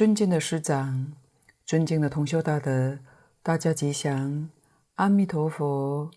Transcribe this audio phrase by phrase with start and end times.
[0.00, 1.12] 尊敬的师长，
[1.66, 3.00] 尊敬的同修大德，
[3.42, 4.48] 大家吉祥，
[4.94, 6.10] 阿弥陀佛。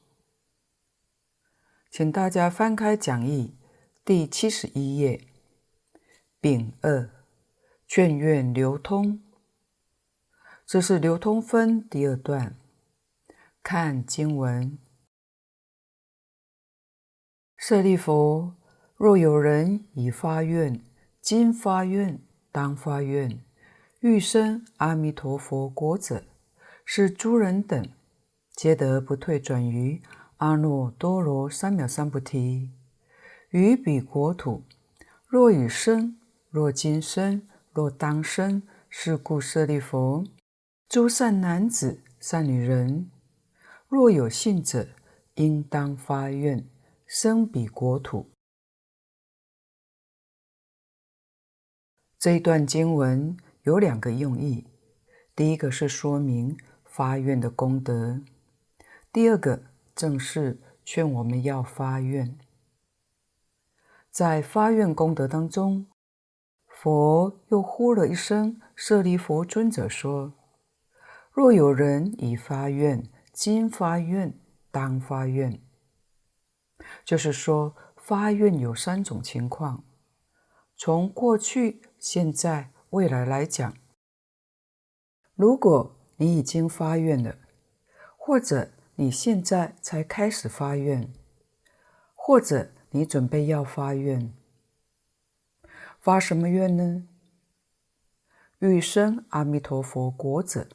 [1.92, 3.58] 请大家翻开讲义
[4.06, 5.28] 第七十一页，
[6.40, 7.10] 丙二，
[7.86, 9.22] 劝愿流通。
[10.66, 12.56] 这是流通分第二段。
[13.62, 14.78] 看经文：
[17.58, 18.54] 舍利弗，
[18.96, 20.82] 若有人已发愿，
[21.20, 22.22] 今发愿。
[22.50, 23.44] 当发愿，
[24.04, 26.26] 欲生阿弥陀佛国者，
[26.84, 27.90] 是诸人等，
[28.52, 30.02] 皆得不退转于
[30.40, 32.70] 阿耨多罗三藐三菩提。
[33.52, 34.62] 于彼国土，
[35.26, 36.20] 若已生，
[36.50, 40.28] 若今生，若当生，是故舍利弗，
[40.90, 43.10] 诸善男子、善女人，
[43.88, 44.86] 若有信者，
[45.36, 46.68] 应当发愿，
[47.06, 48.30] 生彼国土。
[52.20, 54.68] 这一段经文有两个用意：
[55.34, 58.22] 第一个是说明发愿的功德；
[59.12, 59.64] 第二个
[59.96, 62.38] 正是劝我们要发愿。
[64.12, 65.88] 在发愿功德当中，
[66.68, 70.34] 佛又呼了一声“舍利弗尊者”说
[71.32, 74.38] ：“若有人已发愿，今发愿，
[74.72, 75.62] 当发愿。”
[77.06, 79.86] 就是说，发愿有三种情况。
[80.76, 83.74] 从过去、现在、未来来讲，
[85.34, 87.38] 如果你已经发愿了，
[88.16, 91.12] 或者你现在才开始发愿，
[92.14, 94.32] 或者你准备要发愿，
[96.00, 97.08] 发什么愿呢？
[98.60, 100.68] 欲生阿弥陀佛国者，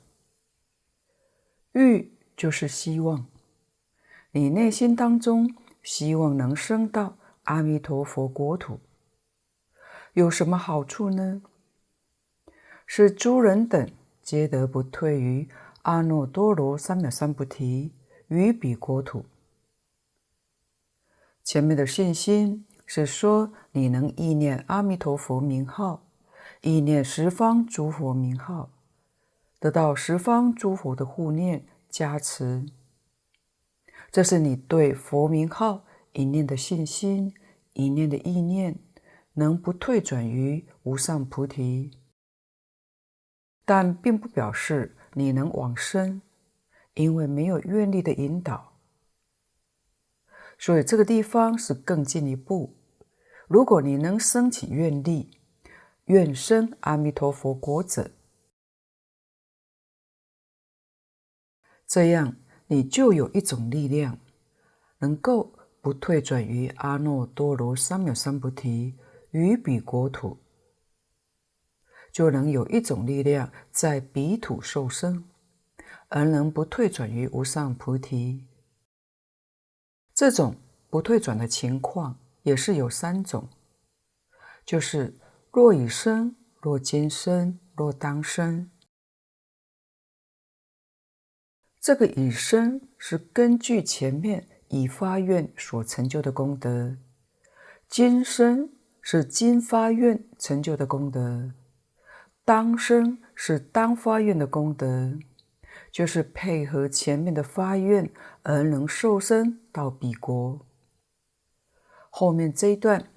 [1.71, 3.29] 欲就是希望，
[4.33, 5.55] 你内心当中
[5.85, 8.81] 希望能生到阿弥陀佛国土。
[10.15, 11.43] 有什么好处呢？
[12.91, 13.87] 是诸人等
[14.23, 15.47] 皆得不退于
[15.83, 17.93] 阿耨多罗三藐三菩提
[18.29, 19.27] 于彼国土。
[21.45, 26.09] 前面的信心是说你能意念阿弥陀佛名号，
[26.63, 28.71] 意念十方诸佛名号，
[29.61, 32.65] 得到十方诸佛的护念加持。
[34.11, 37.35] 这是你对佛名号一念的信心，
[37.75, 38.79] 一念的意念。
[39.35, 41.93] 能不退转于无上菩提，
[43.69, 46.23] 但并不表示你能往生，
[46.95, 48.79] 因为没有愿力的引导。
[50.59, 52.79] 所以这个地方是更进一步。
[53.47, 55.39] 如果你能升起愿力，
[56.07, 58.11] 愿生阿弥陀佛国者，
[61.87, 62.37] 这样
[62.69, 64.19] 你就有一种力量，
[65.01, 68.99] 能够不退转于阿耨多罗三藐三菩提。
[69.33, 70.39] 于彼国土，
[72.19, 75.23] 就能有一种力量在彼土受生，
[76.09, 78.45] 而能不退转于无上菩提。
[80.13, 80.57] 这种
[80.91, 83.49] 不退转的情况也是有三种，
[84.67, 85.17] 就是
[85.53, 88.69] 若已生，若今生，若当生。
[91.81, 96.97] 这个已生是根据前面已发愿所成就的功德，
[97.89, 98.73] 今生。
[99.01, 101.55] 是今发愿成就的功德，
[102.49, 105.19] 当生是当发愿的功德，
[105.93, 108.11] 就是配合前面的发愿
[108.43, 110.65] 而能受生到彼国。
[112.09, 113.11] 后面这一段，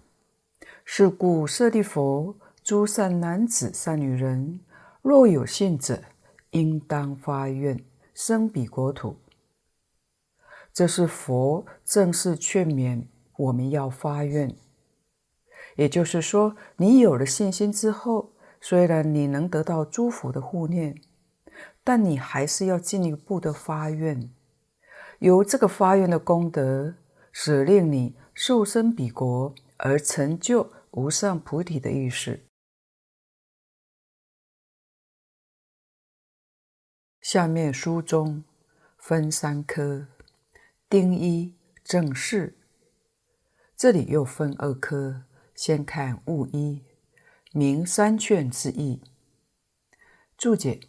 [0.83, 4.59] 是故舍利佛，诸善男子、善女人，
[5.01, 6.03] 若有信者，
[6.49, 7.81] 应当发愿
[8.13, 9.15] 生彼国土。
[10.73, 13.05] 这是佛正式劝勉
[13.37, 14.53] 我们要发愿。
[15.77, 18.30] 也就是说，你有了信心之后，
[18.61, 21.01] 虽然你能得到诸佛的护念，
[21.83, 24.31] 但你还是要进一步的发愿，
[25.19, 26.93] 由这个发愿的功德，
[27.31, 32.41] 使令你受生彼国而成就无上菩提的意思。
[37.19, 38.43] 下面书中
[38.97, 40.07] 分三科，
[40.87, 42.57] 丁一正事，
[43.75, 45.23] 这里又分二科。
[45.53, 46.83] 先看戊一，
[47.53, 49.01] 明三劝之意。
[50.37, 50.79] 注解：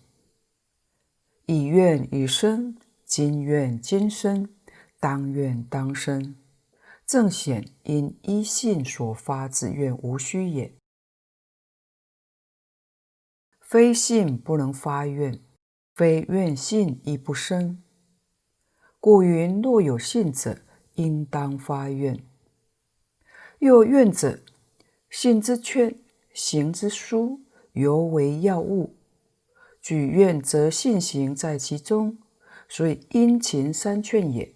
[1.46, 4.48] 以愿以生，今愿今生，
[5.00, 6.36] 当愿当生，
[7.04, 10.72] 正显因依信所发之愿无虚也。
[13.60, 15.42] 非信不能发愿，
[15.96, 17.82] 非愿信亦不生。
[19.00, 20.62] 故云：若有信者，
[20.94, 22.24] 应当发愿。
[23.58, 24.44] 又愿者。
[25.10, 26.01] 信之劝，
[26.32, 27.40] 行之书，
[27.72, 28.94] 尤为要务；
[29.80, 32.18] 举愿则信行在其中，
[32.68, 34.54] 所以殷勤三劝也。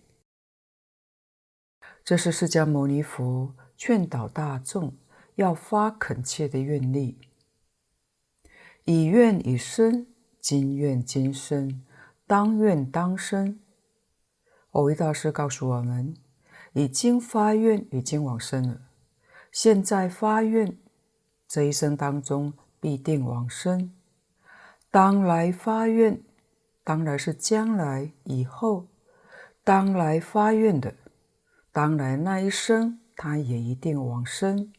[2.05, 4.96] 这是释迦牟尼佛劝导大众
[5.34, 7.19] 要发恳切的愿力，
[8.84, 10.06] 以愿以生，
[10.40, 11.82] 今愿今生，
[12.26, 13.58] 当愿当生。
[14.70, 16.14] 蕅益大师告诉我们，
[16.75, 18.82] 已经发愿，已经往生了，
[19.50, 20.78] 现在发愿，
[21.48, 23.93] 这一生当中必定往生。
[24.90, 26.22] 当来发愿，
[26.82, 28.87] 当然是将来以后，
[29.62, 30.94] 当来发愿的。
[31.72, 34.72] 当然，那一生他也一定往生。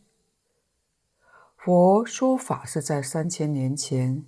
[1.56, 4.26] 佛说法是在三千年前。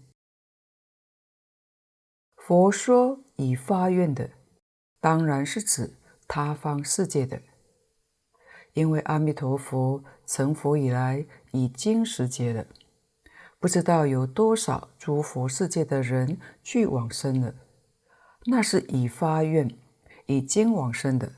[2.36, 4.32] 佛说已发愿的，
[5.00, 5.98] 当然是指
[6.28, 7.42] 他方世界的，
[8.74, 12.68] 因为阿弥陀佛成佛以来已经十劫了，
[13.60, 17.56] 不知道有多少诸佛世界的人去往生了，
[18.46, 19.76] 那是已发愿、
[20.28, 21.32] 已经往生的。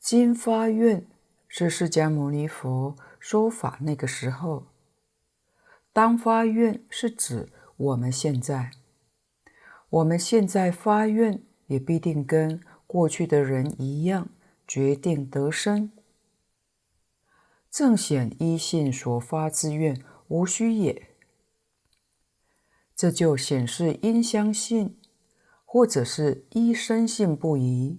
[0.00, 1.06] 今发愿
[1.46, 4.68] 是释迦牟尼佛说法那个时候，
[5.92, 8.70] 当发愿是指我们现在，
[9.90, 14.30] 我们现在发愿也必定跟过去的人一样，
[14.66, 15.92] 决定得生。
[17.74, 21.08] 正显依信所发之愿无虚也，
[22.94, 24.96] 这就显示应相信，
[25.64, 27.98] 或者是依深信不疑。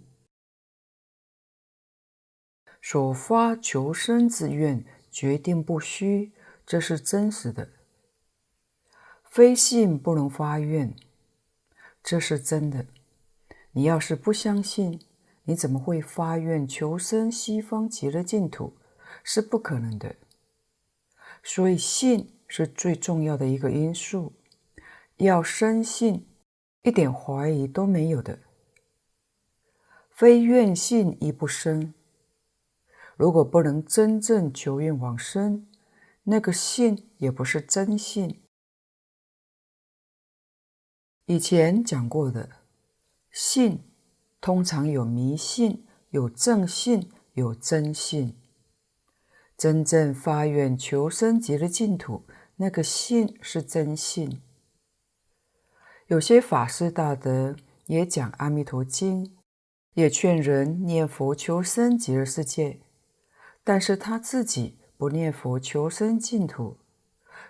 [2.82, 6.32] 所发求生之愿，决定不虚，
[6.66, 7.72] 这是真实的。
[9.26, 10.96] 非信不能发愿，
[12.02, 12.88] 这是真的。
[13.74, 15.02] 你要是不相信，
[15.44, 18.78] 你怎么会发愿求生西方极乐净土？
[19.26, 20.16] 是不可能的。
[21.44, 24.34] 所以信是最重要的一个因素，
[25.18, 26.28] 要深信，
[26.84, 28.40] 一点怀疑都没有的。
[30.12, 31.94] 非愿信亦不生。
[33.18, 35.68] 如果不能真正求愿往生，
[36.24, 38.44] 那个信也不是真信。
[41.26, 42.50] 以前讲过的，
[43.32, 43.84] 信
[44.40, 48.38] 通常有迷信、有正信、有真信。
[49.58, 52.26] 真正发愿求生极乐净土，
[52.58, 54.42] 那个信是真信。
[56.08, 59.26] 有些法师大德也讲《阿弥陀经》，
[59.94, 62.82] 也劝人念佛求生极乐世界。
[63.64, 66.78] 但是他自己不念佛求生净土，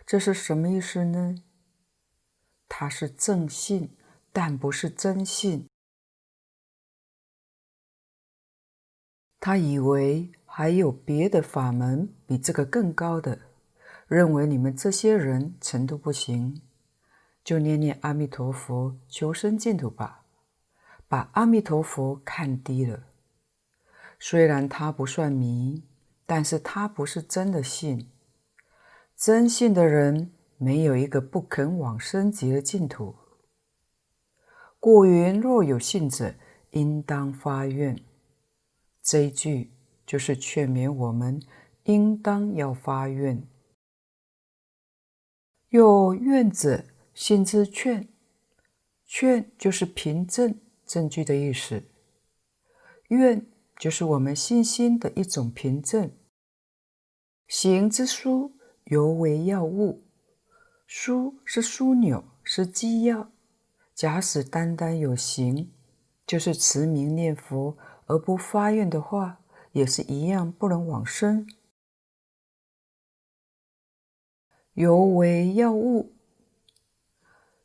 [0.05, 1.35] 这是什么意思呢？
[2.69, 3.97] 他是正信，
[4.31, 5.67] 但不是真信。
[9.41, 13.37] 他以为还有别的法门比这个更高的，
[14.07, 16.61] 认为你们这些人程度不行，
[17.43, 20.23] 就念念阿弥陀佛求生净土吧，
[21.09, 23.03] 把阿弥陀佛看低了。
[24.17, 25.83] 虽然他不算迷。
[26.27, 28.09] 但是他不是真的信，
[29.15, 33.15] 真信的人没有一个不肯往生极乐净土。
[34.79, 36.33] 故云：若有信者，
[36.71, 37.95] 应当发愿。
[39.03, 39.74] 这一句
[40.05, 41.41] 就是劝勉我们，
[41.83, 43.47] 应当要发愿。
[45.69, 48.07] 有愿者，信之劝。
[49.05, 51.83] 劝就是凭证、证据的意思。
[53.09, 53.45] 愿。
[53.77, 56.09] 就是我们信心的一种凭证。
[57.45, 58.53] 行之书，
[58.85, 60.05] 犹为要务。
[60.87, 63.33] 书是枢纽，是机要。
[63.93, 65.73] 假使单单有行，
[66.25, 69.41] 就是持名念佛而不发愿的话，
[69.75, 71.45] 也是一样不能往生。
[74.73, 76.13] 尤为要务，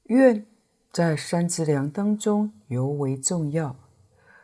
[0.04, 0.44] 愿
[0.92, 3.76] 在三资粮当中尤为重要。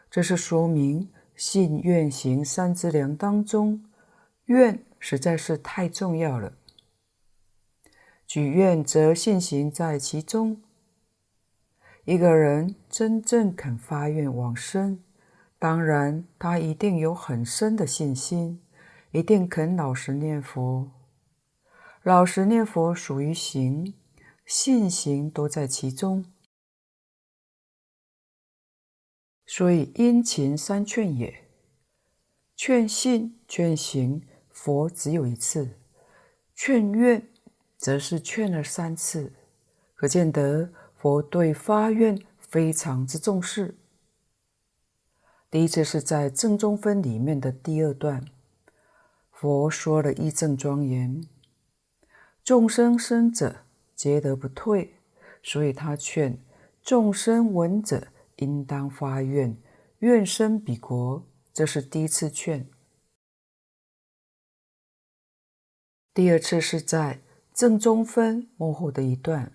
[0.08, 1.10] 这是说明。
[1.34, 3.84] 信愿行三资粮当中，
[4.46, 6.54] 愿实在是太重要了。
[8.26, 10.62] 举愿则信行在其中。
[12.06, 15.04] 一个人真正肯发愿往生，
[15.58, 18.62] 当然他一定有很深的信心，
[19.10, 20.90] 一定肯老实念佛。
[22.02, 23.94] 老实念佛属于行，
[24.44, 26.24] 信行都在其中。
[29.46, 31.48] 所以殷勤三劝也，
[32.54, 35.68] 劝信劝行，佛只有一次；
[36.54, 37.26] 劝愿，
[37.76, 39.32] 则是劝了三次。
[39.94, 43.74] 可见得佛对发愿非常之重视。
[45.56, 48.26] 第一次是在正中分里面的第二段，
[49.30, 51.26] 佛说了义正庄严，
[52.44, 54.96] 众生生者皆得不退，
[55.42, 56.38] 所以他劝
[56.82, 59.56] 众生闻者应当发愿，
[60.00, 61.26] 愿生彼国。
[61.54, 62.68] 这是第一次劝。
[66.12, 67.22] 第二次是在
[67.54, 69.54] 正中分幕后的一段，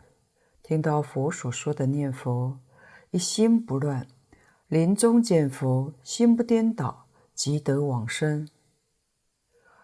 [0.63, 2.59] 听到佛所说的念佛，
[3.11, 4.07] 一心不乱，
[4.71, 8.47] 临终见佛，心不颠倒，即得往生。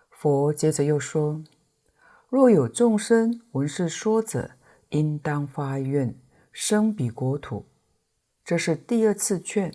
[0.09, 1.43] 佛接着又说。
[2.29, 4.51] 若有众生闻是说者，
[4.91, 6.17] 应当发愿
[6.53, 7.65] 生彼国土。
[8.45, 9.73] 这是第二次劝。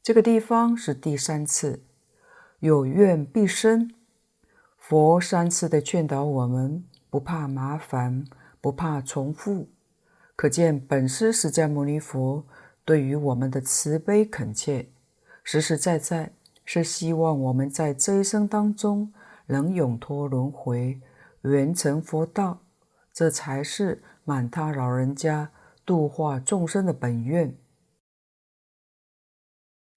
[0.00, 1.82] 这个地方是第三次，
[2.60, 3.92] 有愿必生。
[4.78, 8.24] 佛三次的劝导我们，不怕麻烦，
[8.60, 9.66] 不怕重复，
[10.36, 12.46] 可见本师释迦牟尼佛
[12.84, 14.88] 对于我们的慈悲恳切，
[15.42, 16.32] 实实在在
[16.64, 19.12] 是希望我们在这一生当中。
[19.46, 20.98] 能永脱轮回，
[21.42, 22.62] 圆成佛道，
[23.12, 25.50] 这才是满他老人家
[25.84, 27.54] 度化众生的本愿。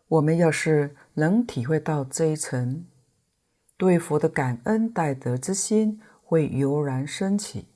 [0.10, 2.86] 我们要是能体会到这一层，
[3.77, 7.67] 对佛的感恩戴德之心会油然升起。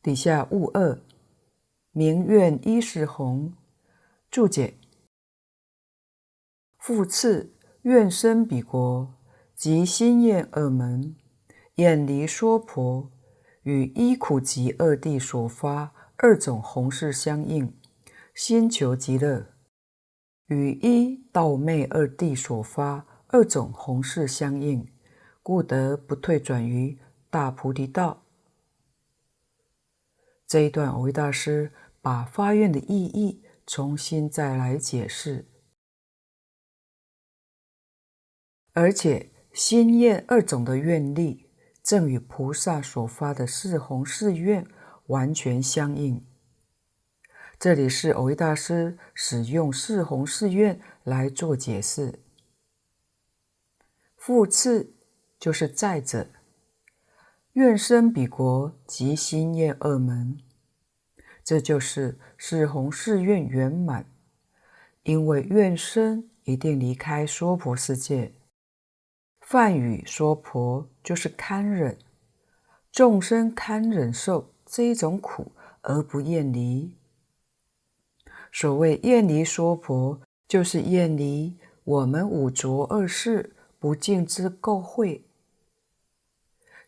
[0.00, 1.00] 底下勿二，
[1.92, 3.52] 名愿依是弘，
[4.30, 4.74] 注解，
[6.78, 7.54] 复次。
[7.82, 9.14] 愿生彼国，
[9.54, 11.16] 即心愿二门，
[11.76, 13.10] 远离娑婆，
[13.62, 17.74] 与依苦集二谛所发二种弘事相应，
[18.34, 19.46] 心求极乐；
[20.48, 24.86] 与依道昧二谛所发二种弘事相应，
[25.42, 26.98] 故得不退转于
[27.30, 28.22] 大菩提道。
[30.50, 35.46] 这一段，蕅益大师把发愿的意义重新再来解释。
[38.72, 41.48] 而且心愿二种的愿力，
[41.84, 44.66] 正与菩萨所发的四弘誓愿
[45.06, 46.26] 完全相应。
[47.56, 52.18] 这里是蕅益大师使用四弘誓愿来做解释。
[54.16, 54.96] 复次
[55.38, 56.28] 就是再者，
[57.60, 60.38] 愿生彼国即心愿二门，
[61.44, 64.06] 这就是四弘誓愿圆满。
[65.02, 68.32] 因为愿生一定离开娑婆世界。
[69.42, 71.98] 梵语娑婆就是堪忍，
[72.90, 75.52] 众生堪忍受这一种苦
[75.82, 76.96] 而不厌离。
[78.50, 85.20] 所谓厌离娑婆，就是厌离我们五浊恶世不净之垢秽，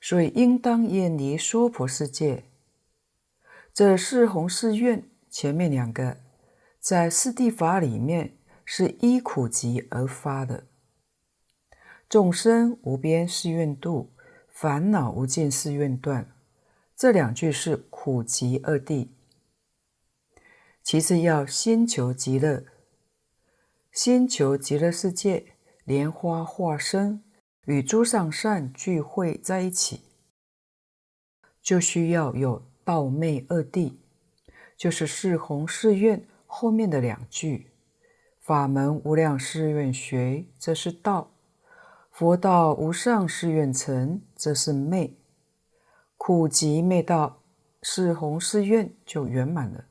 [0.02, 2.42] 所以应当远离娑婆世界。
[3.72, 6.18] 这四弘誓愿前面两个，
[6.80, 10.64] 在四谛法里面是依苦集而发的。
[12.08, 14.10] 众生无边誓愿度，
[14.48, 16.34] 烦恼无尽誓愿断。
[16.96, 19.08] 这两句是苦集二谛。
[20.82, 22.64] 其次要先求极乐，
[23.92, 25.54] 先求极乐世界，
[25.84, 27.22] 莲花化身
[27.66, 30.00] 与诸上善聚会在一起，
[31.62, 33.94] 就需要有道昧二谛，
[34.76, 37.70] 就是四弘誓愿后面的两句：
[38.40, 41.30] 法门无量誓愿学，这是道。
[42.10, 45.16] 佛道无上誓愿成，这是昧；
[46.16, 47.42] 苦集昧道，
[47.80, 49.86] 四弘誓愿就圆满了。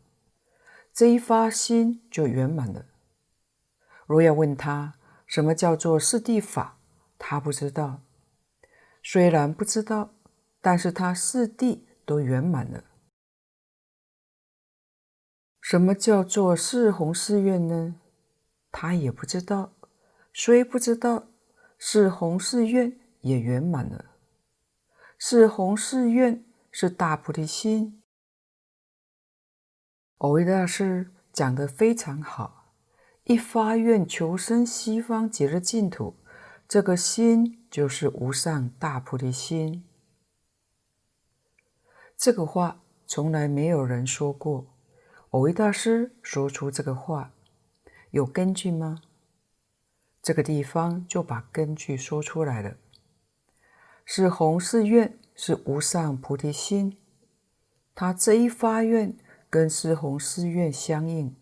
[0.93, 2.85] 这一发心就圆满了。
[4.05, 6.80] 若要问他什么叫做四谛法，
[7.23, 8.01] 他不知道。
[9.03, 10.15] 虽然不知道，
[10.59, 12.83] 但是他四谛都圆满了。
[15.61, 17.95] 什么叫做四弘誓愿呢？
[18.71, 19.73] 他也不知道。
[20.33, 21.27] 虽不知道。
[21.77, 24.11] 四弘誓愿也圆满了。
[25.17, 28.03] 四弘誓愿是大菩提心。
[30.17, 32.75] 蕅益大师讲得非常好，
[33.23, 36.15] 一发愿求生西方极乐净土，
[36.71, 39.83] 这个心就是无上大菩提心。
[42.15, 44.67] 这个话从来没有人说过，
[45.31, 47.33] 蕅益大师说出这个话，
[48.11, 49.01] 有根据吗？
[50.21, 52.77] 这个地方就把根据说出来了。
[54.05, 56.97] 是弘誓愿是无上菩提心，
[57.93, 59.17] 他这一发愿
[59.49, 61.35] 跟四弘誓愿相应。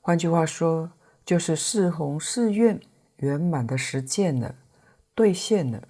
[0.00, 0.92] 换句话说，
[1.24, 2.80] 就是四弘誓愿
[3.20, 4.56] 圆满的实践了，
[5.14, 5.88] 兑现了。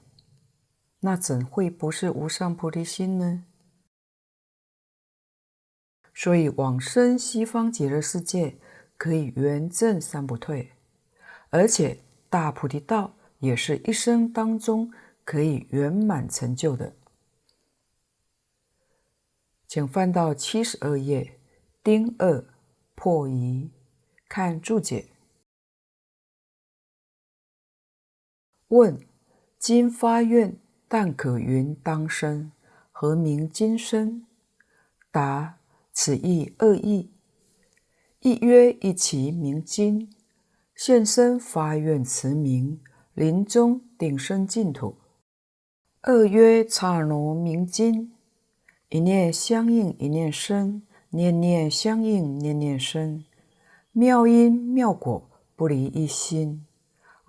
[1.00, 3.44] 那怎会不是无上菩提心呢？
[6.14, 8.58] 所以往生西方极乐世界，
[8.96, 10.72] 可以圆证三不退。
[11.50, 14.92] 而且大菩提道也是一生当中
[15.24, 16.94] 可以圆满成就的。
[19.66, 21.38] 请翻到七十二页，
[21.82, 22.44] 丁二
[22.94, 23.70] 破疑，
[24.28, 25.09] 看注解。
[28.70, 29.00] 问：
[29.58, 30.56] 今发愿，
[30.86, 32.52] 但可云当生，
[32.92, 34.24] 何名今生？
[35.10, 35.58] 答：
[35.92, 37.10] 此意二义。
[38.20, 40.08] 一曰一其名今，
[40.76, 42.80] 现身发愿慈名，
[43.12, 44.94] 临终顶生净土；
[46.02, 48.12] 二曰刹那名今，
[48.88, 53.24] 一念相应一念生，念念相应念念生，
[53.90, 56.64] 妙因妙果不离一心，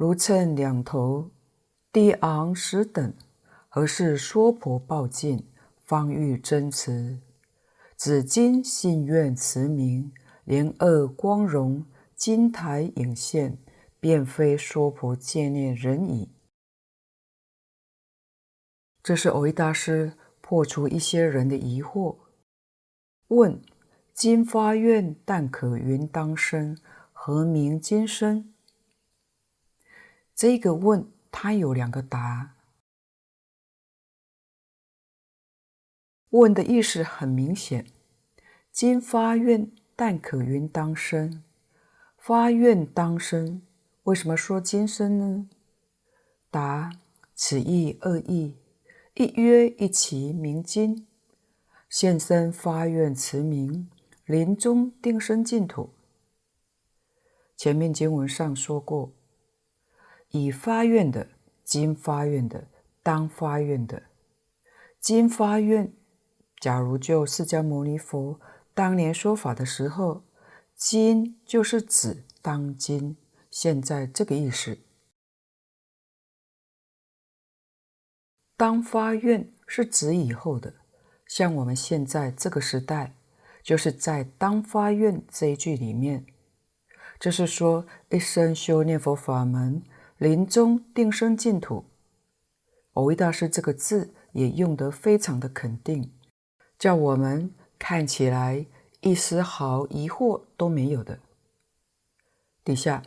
[0.01, 1.29] 如称两头，
[1.93, 3.13] 低昂实等，
[3.69, 7.19] 何事娑婆报尽，方欲增持？
[7.95, 10.11] 只今信愿慈名。
[10.43, 11.85] 莲顎光荣，
[12.15, 13.59] 金台影现，
[13.99, 16.31] 便非娑婆戒念人矣。
[19.03, 22.15] 这是蕅益大师破除一些人的疑惑。
[23.27, 23.61] 问：
[24.15, 26.75] 今发愿，但可云当生，
[27.13, 28.50] 何名今生？
[30.41, 32.55] 这个问，它有两个答。
[36.29, 37.85] 问的意思很明显，
[38.71, 39.71] 今发愿。
[39.95, 41.43] 但可云当生，
[42.17, 43.61] 发愿当生，
[44.05, 45.47] 为什么说今生呢？
[46.49, 46.89] 答：
[47.35, 48.57] 此意二义，
[49.13, 51.05] 一曰一其名今，
[51.87, 53.87] 现身发愿持名，
[54.25, 55.93] 临终定生净土。
[57.55, 59.13] 前面经文上说过，
[60.31, 61.29] 已发愿的、
[61.63, 62.67] 今发愿的、
[63.03, 64.03] 当发愿的，
[64.99, 65.93] 今发愿，
[66.59, 68.39] 假如就释迦牟尼佛。
[68.73, 70.23] 当年说法的时候，
[70.75, 73.17] 今就是指当今
[73.49, 74.77] 现在这个意思。
[78.55, 80.75] 当发愿是指以后的，
[81.27, 83.15] 像我们现在这个时代，
[83.61, 86.25] 就是在当发愿这一句里面，
[87.19, 89.83] 就是说一生修念佛法门，
[90.21, 91.85] 临终定生净土。
[92.93, 96.11] 蕅益大师这个字也用得非常的肯定，
[96.77, 97.51] 叫我们。
[97.79, 98.67] 看起来
[98.99, 101.17] 一丝毫疑惑都没有的。
[102.63, 103.01] 底下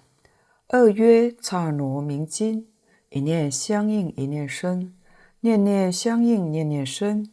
[0.67, 2.67] 二曰刹那明经，
[3.11, 4.97] 一念相应一念生，
[5.39, 7.31] 念念相应念念生，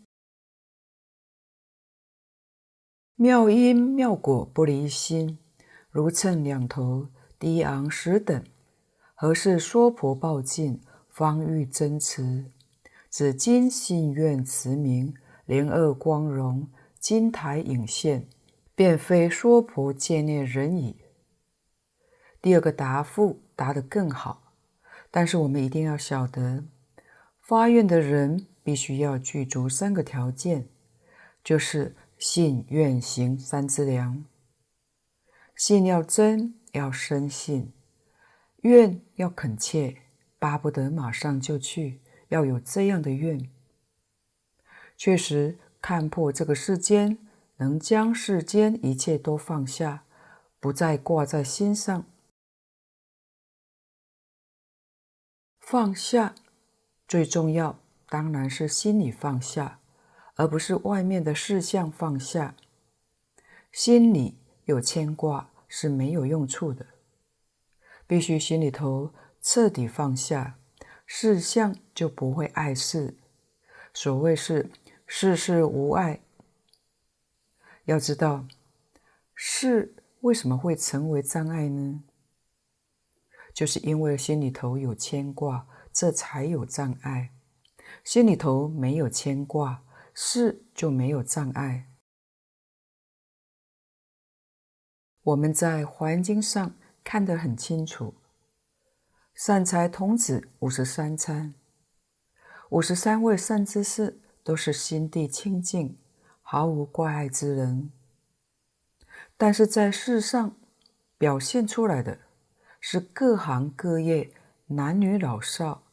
[3.16, 5.40] 妙因妙果不离心，
[5.90, 7.08] 如秤两头，
[7.40, 8.46] 低昂实等，
[9.22, 12.46] 何事娑婆报尽，方欲增持？
[13.08, 15.14] 只今信愿持名，
[15.46, 16.68] 莲顎光荣。
[17.00, 18.28] 金台影现，
[18.74, 21.02] 便非娑婆见念人矣。
[22.42, 24.56] 第二个答复答得更好，
[25.12, 26.64] 但是我们一定要晓得，
[27.42, 30.68] 发愿的人必须要具足三个条件，
[31.44, 34.26] 就是信愿行三资粮。
[35.56, 37.72] 信要真，要深信；
[38.62, 39.98] 愿要恳切，
[40.40, 43.50] 巴不得马上就去，要有这样的愿。
[44.96, 45.58] 确实。
[45.84, 47.18] 看破这个世间，
[47.58, 50.04] 能将世间一切都放下，
[50.60, 52.06] 不再挂在心上。
[55.60, 56.36] 放下
[57.08, 59.80] 最重要，当然是心里放下，
[60.36, 62.56] 而不是外面的事项放下。
[63.72, 66.86] 心里有牵挂是没有用处的，
[68.12, 70.60] 必须心里头彻底放下，
[71.06, 73.18] 事相就不会碍事。
[73.94, 74.70] 所谓是。
[75.08, 76.20] 事事无碍。
[77.86, 78.46] 要知道，
[79.34, 82.04] 事为什么会成为障碍呢？
[83.54, 87.34] 就是因为心里头有牵挂，这才有障碍。
[88.04, 91.88] 心里头没有牵挂，事就没有障碍。
[95.24, 98.16] 我们在《环境》上看得很清楚，
[99.34, 101.54] 善财童子五十三参，
[102.70, 104.20] 五十三位善知识。
[104.44, 106.00] 都是心地清净、
[106.42, 107.92] 毫无挂碍之人，
[109.38, 110.56] 但是在世上
[111.20, 112.22] 表现出来的
[112.80, 114.34] 是各行各业、
[114.66, 115.84] 男女老少，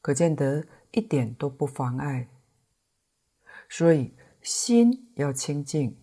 [0.00, 2.28] 可见得一点都不妨碍。
[3.68, 6.00] 所以心要清净，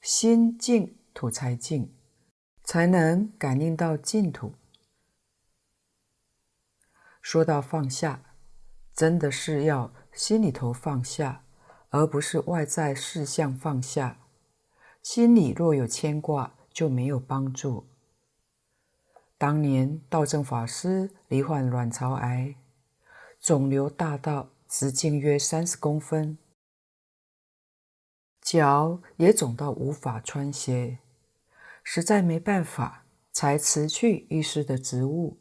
[0.00, 1.92] 心净土才净，
[2.68, 4.52] 才能感应到净土。
[7.22, 8.34] 说到放下，
[8.94, 9.90] 真的是要。
[10.12, 11.44] 心里头放下，
[11.88, 14.18] 而不是外在事项放下。
[15.02, 17.88] 心里若有牵挂，就没有帮助。
[19.38, 22.56] 当年道正法师罹患卵巢癌，
[23.40, 26.36] 肿瘤大到直径约三十公分，
[28.42, 30.98] 脚也肿到无法穿鞋，
[31.90, 35.40] 实在没办法，才辞去医师的职务。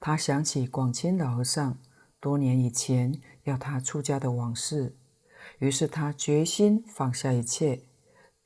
[0.00, 1.78] 他想起广钦老和尚
[2.18, 4.96] 多年以前要他出家的往事，
[5.58, 7.84] 于是他决心放下一切，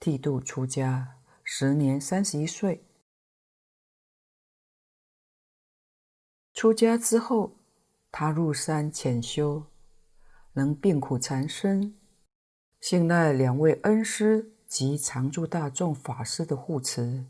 [0.01, 1.21] 剃度出家。
[1.45, 2.85] 时年三十一岁。
[6.53, 7.61] 出家之后，
[8.11, 9.67] 他入山潜修，
[10.55, 11.97] 能病苦缠身，
[12.81, 17.25] 信赖两位恩师及常住大众法师的护持，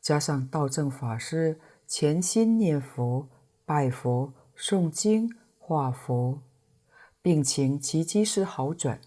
[0.00, 3.28] 加上道正法师潜心念佛、
[3.66, 6.40] 拜佛、诵经、画佛，
[7.20, 9.00] 病情奇迹式好转，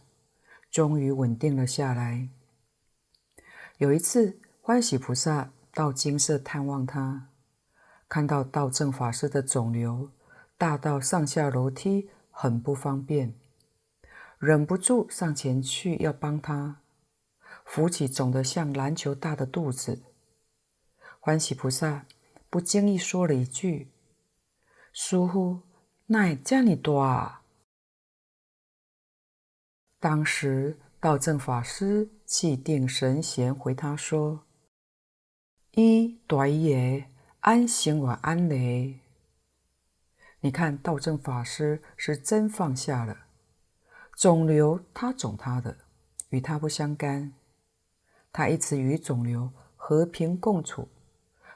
[0.69, 2.27] 终于稳定了下来。
[3.77, 7.29] 有一次，欢喜菩萨到金色探望他，
[8.09, 10.09] 看到道正法师的肿瘤
[10.57, 13.33] 大到上下楼梯很不方便，
[14.39, 16.80] 忍不住上前去要帮他
[17.73, 20.01] 扶起肿得像篮球大的肚子。
[21.21, 22.05] 欢喜菩萨
[22.49, 23.87] 不经意说了一句
[24.91, 25.61] ：“师父，
[26.07, 27.43] 哪这么大？”
[30.01, 30.77] 当时。
[30.99, 34.43] 道正法师气定神闲回他说
[35.73, 38.99] ：“一大也，安心我安雷。”
[40.41, 43.25] 你看，道正法师是真放下了
[44.15, 45.75] 肿瘤，他肿他的，
[46.29, 47.33] 与他不相干。
[48.31, 50.87] 他一直与肿瘤和平共处，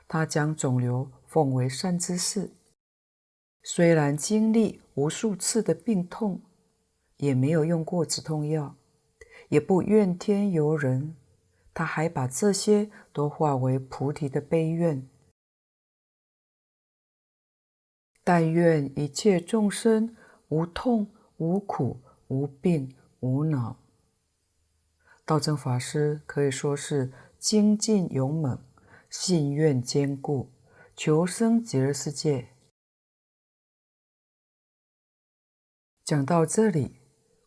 [0.07, 2.51] 他将肿瘤奉为善知识。
[3.63, 6.41] 虽然经历无数次的病痛，
[7.17, 8.75] 也没有用过止痛药。
[9.49, 11.15] 也不怨天尤人，
[11.71, 15.07] 他还把这些都化为菩提的悲愿。
[18.23, 20.17] 但愿一切众生
[20.49, 21.07] 无痛、
[21.37, 23.77] 无苦、无病、无恼。
[25.25, 28.63] 道正法师可以说是精进勇猛、
[29.09, 30.51] 信愿坚固、
[30.95, 32.49] 求生极乐世界。
[36.03, 36.99] 讲到这里，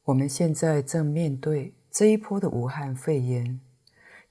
[0.02, 1.74] 我们现在正面对。
[1.90, 3.60] 这一波的武汉肺炎，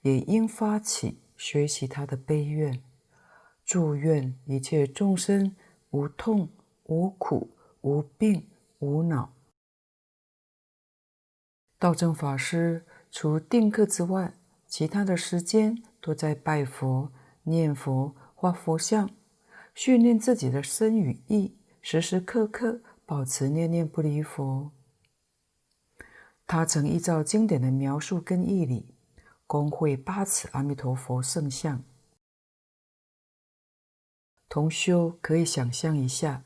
[0.02, 2.82] 也应发起学习他的悲愿，
[3.64, 5.54] 祝愿一切众生
[5.90, 6.48] 无痛、
[6.84, 9.34] 无苦、无病、无恼。
[11.78, 14.34] 道正法师除定课之外，
[14.66, 17.10] 其他的时间都在拜佛、
[17.44, 19.10] 念佛、画佛像，
[19.74, 24.72] 训练自己的身语意，时时刻刻保持念念不离佛。
[26.46, 28.94] 他曾依照经典的描述跟义理，
[29.46, 31.82] 供绘八尺阿弥陀佛圣像。
[34.48, 36.44] 同修可以想象一下，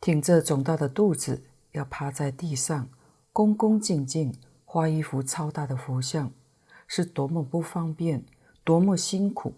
[0.00, 2.90] 挺着肿大的肚子，要趴在地上，
[3.32, 4.38] 恭恭敬敬
[4.74, 6.32] 画一幅超大的佛像，
[6.88, 8.24] 是多么不方便，
[8.64, 9.54] 多么辛苦。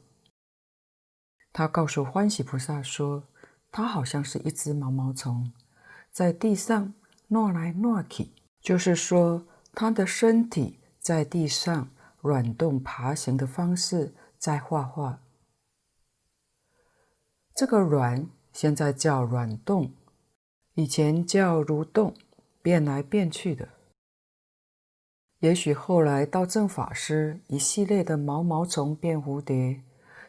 [1.54, 3.22] 他告诉欢喜菩萨说，
[3.72, 5.50] 他好像是一只毛毛虫，
[6.12, 6.92] 在地上
[7.28, 8.28] 挪来挪去。
[8.60, 11.88] 就是说，他的身体在地上
[12.20, 15.22] 软动爬行的方式在画画。
[17.54, 19.94] 这个“软”现在叫软动，
[20.74, 22.14] 以前叫蠕动，
[22.60, 23.75] 变来变去的。
[25.40, 29.82] 也许后来道正法师一系列的毛毛虫变蝴蝶，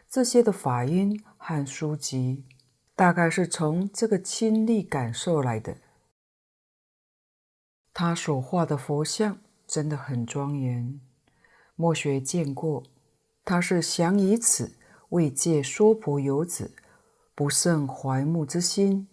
[0.10, 2.44] 这些的法音和书籍，
[2.94, 5.78] 大概是从这个亲历感受来的。
[7.94, 11.00] 他所画的佛像真的很庄严，
[11.76, 12.84] 莫学见过。
[13.46, 14.74] 他是想以此
[15.10, 16.76] 慰藉娑婆游子
[17.34, 19.08] 不胜怀慕之心，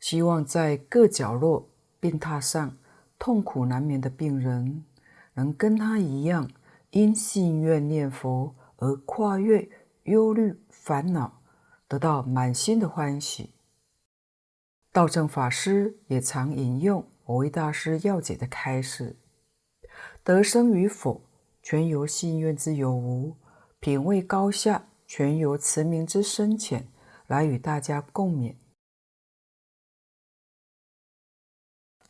[0.00, 1.68] 希望在各角落
[2.00, 2.78] 病榻上
[3.18, 4.84] 痛苦难眠的病人，
[5.34, 6.50] 能跟他一样，
[6.90, 9.68] 因信愿念佛而跨越
[10.04, 11.42] 忧虑烦恼，
[11.88, 13.54] 得到满心的欢喜。
[14.92, 17.06] 道正法师也常引用。
[17.24, 19.16] 我为大师要解的开示：
[20.24, 21.22] 得生与否，
[21.62, 23.36] 全由信愿之有无；
[23.80, 26.88] 品位高下，全由持名之深浅。
[27.28, 28.56] 来与大家共勉。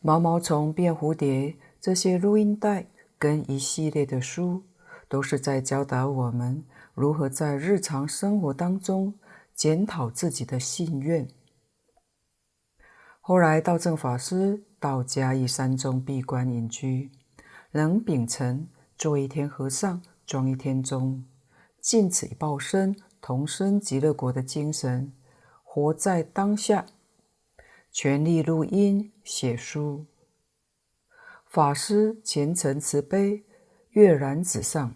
[0.01, 2.89] 毛毛虫变蝴蝶，这些录音带
[3.23, 4.65] 跟一系列的书，
[5.09, 9.15] 都是在教导我们如何在日常生活当中
[9.55, 11.29] 检讨自己的信愿。
[13.21, 14.65] 后来道正法师。
[14.81, 17.13] 到嘉义山中闭关隐居，
[17.71, 18.67] 能秉承
[18.99, 21.25] 做一天和尚撞一天钟，
[21.81, 25.13] 尽此一报身，同生极乐国的精神，
[25.63, 26.87] 活在当下，
[27.93, 30.07] 全力录音写书。
[31.53, 33.45] 法师虔诚慈悲，
[33.91, 34.95] 跃然纸上，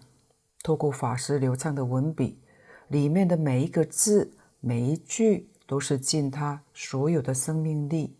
[0.63, 2.41] 透过法师流畅的文笔，
[2.87, 8.17] 里面的每一个字、每一句，都是尽他所有的生命力，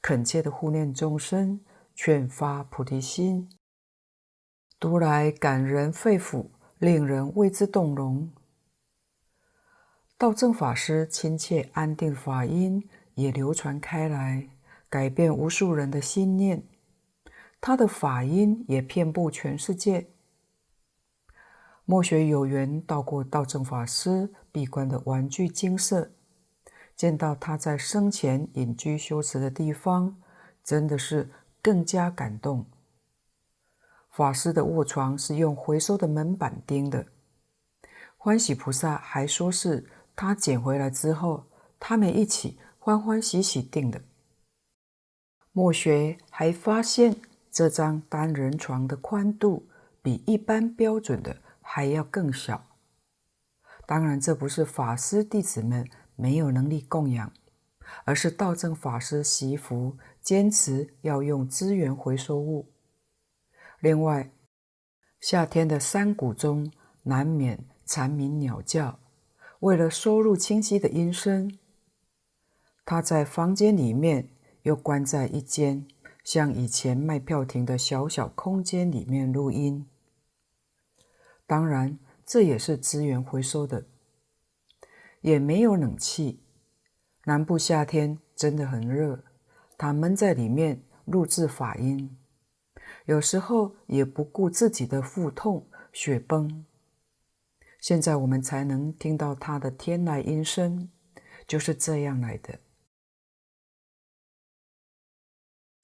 [0.00, 1.58] 恳切的护念众生，
[1.92, 3.50] 劝发菩提心，
[4.78, 6.46] 读来感人肺腑，
[6.78, 8.30] 令人为之动容。
[10.16, 14.48] 道正法师亲切安定法音也流传开来，
[14.88, 16.62] 改变无数人的心念。
[17.60, 20.08] 他的法音也遍布全世界。
[21.84, 26.10] 末学有缘到过道正法师闭关的玩具精舍，
[26.96, 30.16] 见到他在生前隐居修持的地方，
[30.62, 32.64] 真的是更加感动。
[34.08, 37.06] 法师的卧床是用回收的门板钉的，
[38.16, 41.44] 欢喜菩萨还说是他捡回来之后，
[41.78, 44.00] 他们一起欢欢喜喜订的。
[45.52, 47.20] 末学还发现。
[47.50, 49.68] 这张单人床的宽度
[50.00, 52.66] 比一般标准的还要更小。
[53.86, 57.32] 当然，这不是法师弟子们没有能力供养，
[58.04, 62.70] 而是道正法师习福，坚持要用资源回收物。
[63.80, 64.30] 另外，
[65.20, 66.70] 夏天的山谷中
[67.02, 69.00] 难免蝉鸣鸟叫，
[69.58, 71.58] 为了收入清晰的音声，
[72.84, 74.28] 他在房间里面
[74.62, 75.88] 又关在一间。
[76.24, 79.86] 像以前卖票亭的小小空间里面录音，
[81.46, 83.86] 当然这也是资源回收的，
[85.20, 86.42] 也没有冷气。
[87.24, 89.24] 南部夏天真的很热，
[89.76, 92.16] 他闷在里面录制法音，
[93.06, 96.64] 有时候也不顾自己的腹痛、血崩。
[97.78, 100.90] 现在我们才能听到他的天籁音声，
[101.46, 102.58] 就是这样来的。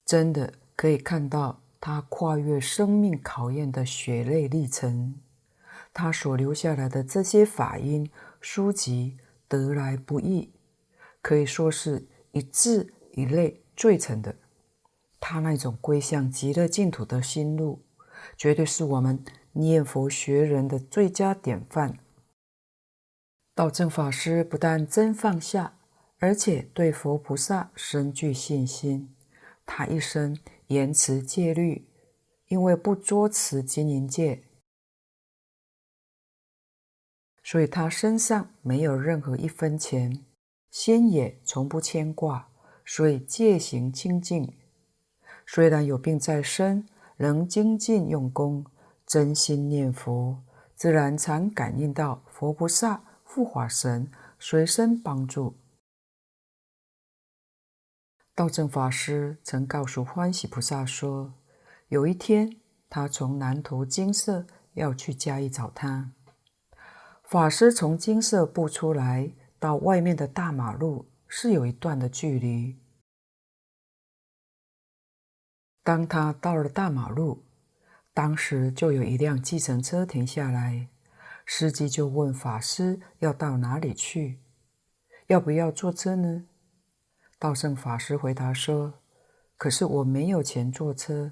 [0.07, 5.15] 真的可以看到他跨越生命考验的血泪历程，
[5.93, 9.17] 他所留下来的这些法音书籍
[9.49, 10.53] 得来不易，
[11.21, 14.33] 可以说是一字一泪缀成的。
[15.19, 17.81] 他那种归向极乐净土的心路，
[18.37, 21.97] 绝对是我们念佛学人的最佳典范。
[23.53, 25.73] 道正法师不但真放下，
[26.19, 29.13] 而且对佛菩萨深具信心。
[29.67, 30.35] 他一生
[30.67, 31.87] 严持戒律，
[32.47, 34.45] 因为不捉持金银戒，
[37.43, 40.25] 所以他身上没有任何一分钱，
[40.71, 42.49] 心也从不牵挂，
[42.85, 44.57] 所以戒行清净。
[45.45, 48.65] 虽然有病在身，仍精进用功，
[49.05, 50.41] 真心念佛，
[50.75, 55.55] 自然常感应到佛菩萨、护法神随身帮助。
[58.37, 61.33] 道正法师曾告诉欢喜菩萨说
[61.89, 66.11] ：“有一天，他从南投精舍要去嘉义找他。
[67.23, 72.77] 法师从精舍步出来，到外面的大马路是有一段的距离。
[75.83, 77.43] 当他到了大马路，
[78.13, 80.89] 当时就有一辆计程车停下来，
[81.47, 84.39] 司机就问法师要到哪里去，
[85.25, 86.45] 要不要坐车呢？”
[87.39, 88.95] 道正法师回答说
[89.57, 91.31] ：“可是我没有钱坐车。”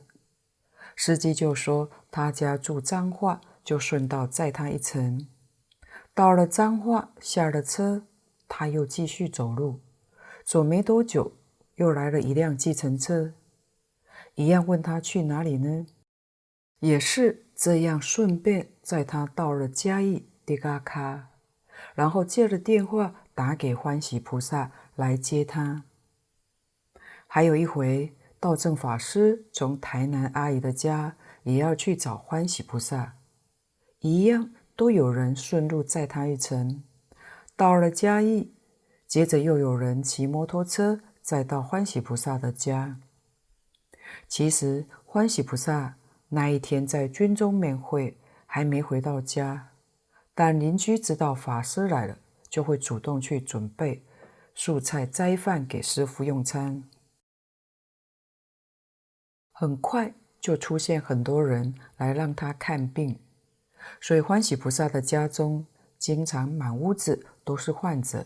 [0.95, 5.27] 司机就说：“他家住彰化，就顺道载他一程。”
[6.13, 8.05] 到了彰化，下了车，
[8.47, 9.81] 他又继续走路。
[10.43, 11.33] 走没多久，
[11.75, 13.33] 又来了一辆计程车，
[14.35, 15.87] 一样问他去哪里呢？
[16.79, 21.29] 也是这样，顺便载他到了嘉义迪嘎卡，
[21.95, 25.83] 然后借了电话打给欢喜菩萨来接他。
[27.35, 33.17] 还有一回，道正法师从台南阿姨的家也要去找欢喜菩萨，
[33.99, 36.81] 一样都有人顺路载他一程。
[37.57, 38.53] 到了嘉义，
[39.05, 43.01] 接着又有人骑摩托车载到欢喜菩萨的家。
[44.29, 45.97] 其实欢喜菩萨
[46.29, 49.71] 那一天在军中面会，还没回到家，
[50.33, 52.17] 但邻居知道法师来了，
[52.47, 54.05] 就会主动去准备
[54.53, 56.81] 素菜斋饭给师父用餐。
[59.57, 63.17] 很快就出现很多人来让他看病，
[64.01, 65.65] 所以欢喜菩萨的家中
[65.97, 68.25] 经常满屋子都是患者。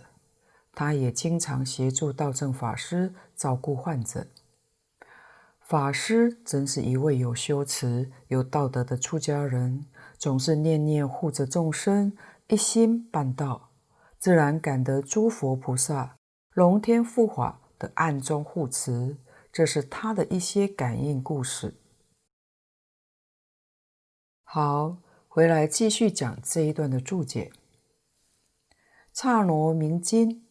[0.74, 4.26] 他也经常协助道正法师照顾患者。
[5.62, 9.86] 法师真是一位有修持、有道德的出家人，
[10.18, 12.12] 总是念念护着众生，
[12.48, 13.70] 一心办道，
[14.18, 16.16] 自然感得诸佛菩萨、
[16.56, 19.18] 龙天护法的暗中护持，
[19.60, 21.76] 这是他的一些感应故事。
[24.46, 27.52] 好，回来继续讲这一段的注解。
[29.12, 30.48] 刹那明金，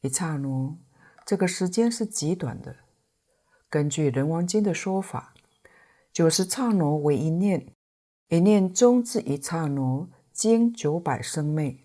[0.00, 0.76] 一刹那，
[1.24, 2.78] 这个时间是极短的。
[3.68, 5.32] 根据《人王经》的说法，
[6.12, 7.72] 九十刹那为一念，
[8.30, 11.78] 一念中之一刹那，经九百生灭。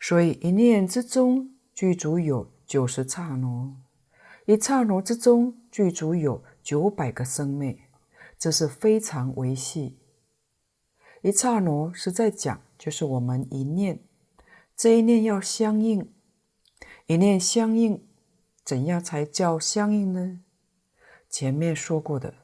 [0.00, 3.76] 所以一念之中具足有九十刹那，
[4.46, 7.78] 一刹那之中具足有九百个生灭，
[8.38, 9.98] 这是非常微细。
[11.22, 14.02] 一刹那是在讲，就是我们一念，
[14.76, 16.12] 这一念要相应，
[17.06, 18.04] 一念相应，
[18.64, 20.40] 怎样才叫相应呢？
[21.30, 22.34] 前面说过的，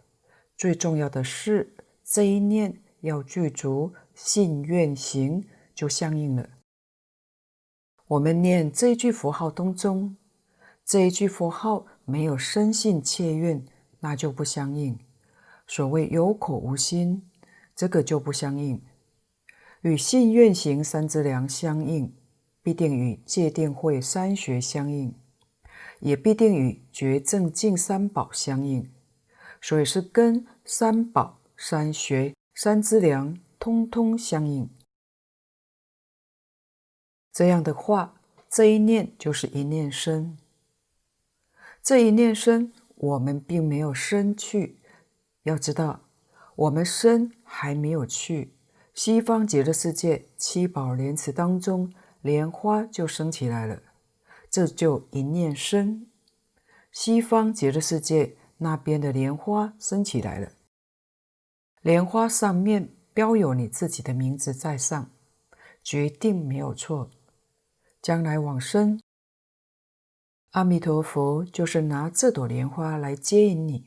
[0.57, 6.49] 最重要的是这一念要具足信愿行，就相应了。
[8.07, 10.17] 我们念这一句佛号当中，
[10.88, 13.62] 这一句佛号没有深信切愿，
[14.01, 14.98] 那就不相应。
[15.66, 17.29] 所谓有口无心，
[17.77, 18.83] 这个就不相应。
[19.83, 22.16] 与信愿行三资粮相应，
[22.62, 25.14] 必定与戒定慧三学相应，
[26.01, 28.90] 也必定与觉正净三宝相应。
[29.61, 34.70] 所以是跟三宝、三学、三资粮通通相应。
[37.31, 40.38] 这样的话，这一念就是一念生。
[41.88, 44.79] 这一念生，我们并没有生去。
[45.44, 46.03] 要知道，
[46.55, 48.53] 我们生还没有去。
[48.92, 53.81] 西方极乐世界七宝莲池当中，莲花就生起来了，
[54.51, 56.07] 这就一念生。
[56.92, 60.53] 西方极乐世界那边的莲花生起来了，
[61.81, 65.11] 莲花上面标有你自己的名字在上，
[65.83, 67.11] 决定没有错。
[68.03, 69.01] 将来往生，
[70.53, 73.85] 阿弥陀佛就是拿这朵莲花来接引你，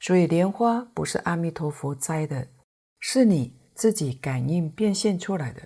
[0.00, 2.48] 所以莲花不是阿弥陀佛栽的，
[2.98, 5.62] 是你自己感应变现出来的。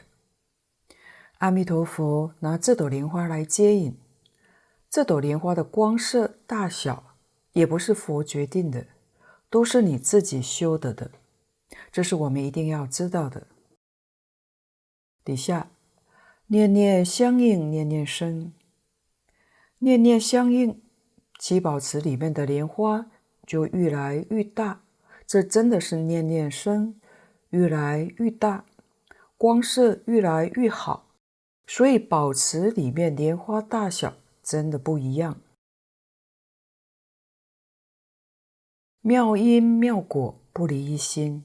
[1.38, 3.96] 阿弥陀佛拿这朵莲花来接引，
[4.90, 7.16] 这朵莲花的光色大小
[7.52, 8.86] 也不是佛决定的，
[9.48, 11.10] 都是你自己修得的，
[11.92, 13.46] 这是我们一定要知道的。
[15.24, 15.70] 底下。
[16.52, 18.52] 念念相应，念念生。
[19.82, 20.78] 念念相应，
[21.38, 23.10] 七宝池里面的莲花
[23.46, 24.82] 就愈来愈大。
[25.26, 27.00] 这真的是念念生，
[27.48, 28.66] 愈来愈大，
[29.38, 31.08] 光色愈来愈好。
[31.66, 35.40] 所以宝池里面莲花大小真的不一样。
[39.00, 41.44] 妙因妙果不离一心，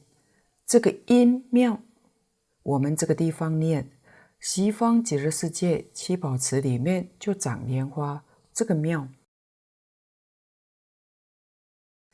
[0.66, 1.82] 这个因妙，
[2.64, 3.95] 我们这个地方念。
[4.48, 8.24] 西方极乐世界七宝池里面就长莲花，
[8.54, 9.08] 这个妙。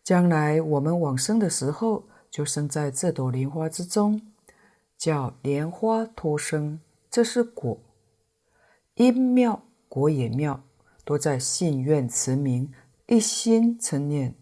[0.01, 4.31] 将来我们往生的时候，就生在这朵莲花之中，
[4.97, 6.79] 叫莲花托生，
[7.09, 7.77] 这是果。
[8.93, 10.63] 因妙，果也妙，
[11.03, 12.73] 都在信愿持名，
[13.07, 14.33] 一心称念，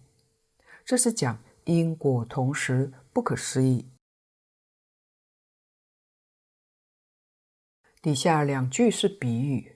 [0.85, 3.87] 这是讲因果同时，不可思议。
[8.01, 9.75] 底下两句是比喻，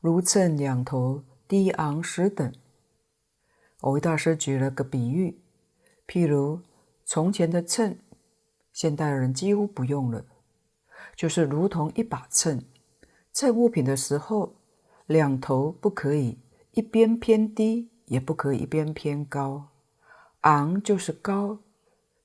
[0.00, 2.52] 如秤两头，低昂实等。
[3.80, 5.38] 蕅益大师举了个比喻，
[6.08, 6.60] 譬如
[7.04, 7.96] 从前的秤，
[8.72, 10.24] 现代人几乎不用了，
[11.14, 12.60] 就是如同一把秤，
[13.32, 14.56] 称物品的时候，
[15.06, 16.38] 两头不可以
[16.72, 19.68] 一边偏低，也不可以一边偏高，
[20.40, 21.60] 昂就是高，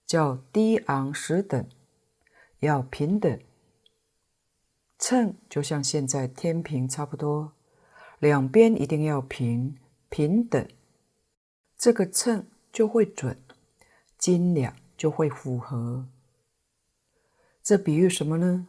[0.07, 1.69] 叫低昂实等，
[2.61, 3.39] 要平等。
[4.99, 7.53] 秤就像现在天平差不多，
[8.19, 9.77] 两边一定要平
[10.09, 10.67] 平等，
[11.77, 13.41] 这个秤就会准，
[14.17, 16.05] 斤两就会符合。
[17.63, 18.67] 这比喻什么呢？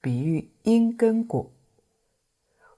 [0.00, 1.52] 比喻因跟果，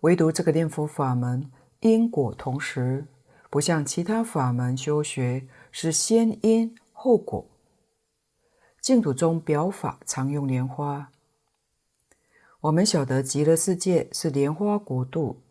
[0.00, 1.50] 唯独这个念佛法门
[1.80, 3.06] 因果同时，
[3.48, 7.48] 不像其他法门修学是先因后果。
[8.80, 11.11] 净土中表法常用莲花。
[12.62, 15.42] 我们晓得极乐世界是莲花国度，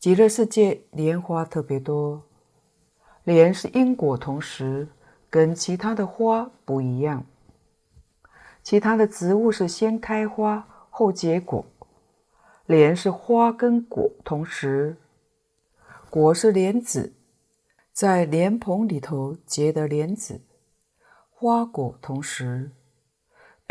[0.00, 2.24] 极乐世界莲花特别多。
[3.22, 4.88] 莲是因果同时，
[5.30, 7.24] 跟其他的花不一样。
[8.60, 11.64] 其他的植物是先开花后结果，
[12.66, 14.96] 莲是花跟果同时，
[16.10, 17.14] 果是莲子，
[17.92, 20.40] 在莲蓬里头结的莲子，
[21.30, 22.72] 花果同时。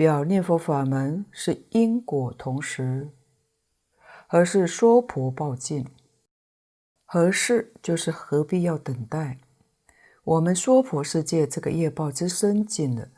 [0.02, 3.12] 表念佛法门是因果同时，
[4.30, 5.86] 而是说婆报尽，
[7.06, 9.42] 何事就是何必要等待？
[10.24, 13.10] 我们说婆世界这个业报之深尽了，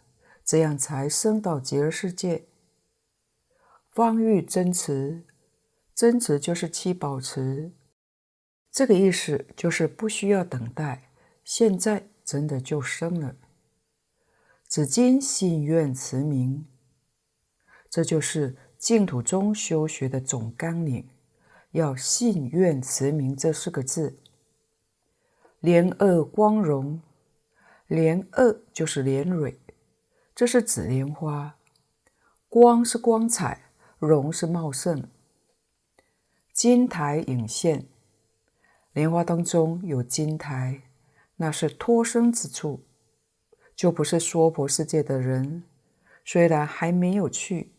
[0.43, 2.47] 这样才升到极乐世界。
[3.89, 5.23] 方欲增持，
[5.93, 7.71] 增持就是七宝池，
[8.69, 11.09] 这个意思就是不需要等待，
[11.45, 13.37] 现在真的就生了。
[14.67, 16.67] 只今信愿持名，
[17.93, 21.07] 这就是净土中修学的总纲领，
[21.73, 24.17] 要信愿持名这四个字。
[25.59, 26.99] 莲萼光荣，
[27.85, 29.59] 莲萼就是莲蕊，
[30.33, 31.55] 这是紫莲花，
[32.49, 33.69] 光是光彩，
[33.99, 35.07] 荣是茂盛。
[36.51, 37.85] 金台影现，
[38.93, 40.81] 莲花当中有金台，
[41.35, 42.83] 那是脱生之处。
[43.75, 45.63] 就不是娑婆世界的人，
[46.25, 47.72] 虽然还没有去，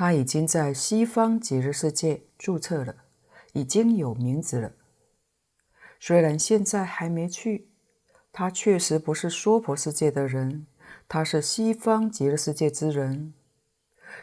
[0.00, 3.04] 他已经在西方极乐世界注册了，
[3.52, 4.72] 已经有名字了。
[5.98, 7.68] 虽然现在还没去，
[8.32, 10.66] 他确实不是娑婆世界的人，
[11.06, 13.34] 他是西方极乐世界之人。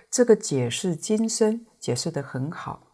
[0.10, 2.88] 这个解释今生解释得很好，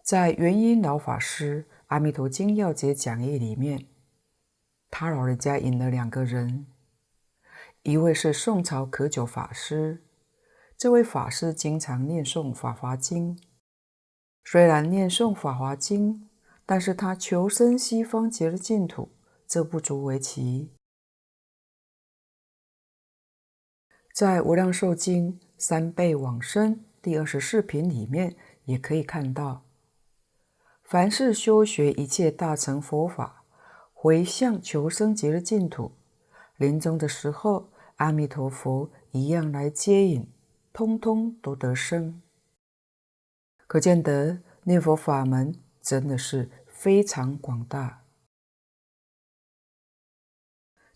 [0.00, 1.66] 在圆音老法师。
[1.86, 3.88] 《阿弥陀经要解讲义》里面，
[4.92, 6.68] 他老人家引了两个人，
[7.82, 10.04] 一位是宋朝可久法师，
[10.78, 13.34] 这位法师经常念诵《法华经》，
[14.44, 16.14] 虽然念诵《法华经》，
[16.66, 19.08] 但是他求生西方极乐净土，
[19.46, 20.70] 这不足为奇。
[24.14, 29.62] 在《无量寿经》三倍往生第二十四品里面，也可以看到。
[30.84, 33.44] 凡是修学一切大乘佛法，
[33.94, 35.92] 回向求生极乐净土，
[36.58, 40.30] 临终的时候，阿弥陀佛一样来接引，
[40.76, 42.20] 通通都得生。
[43.66, 48.04] 可见得念佛法门真的是非常广大。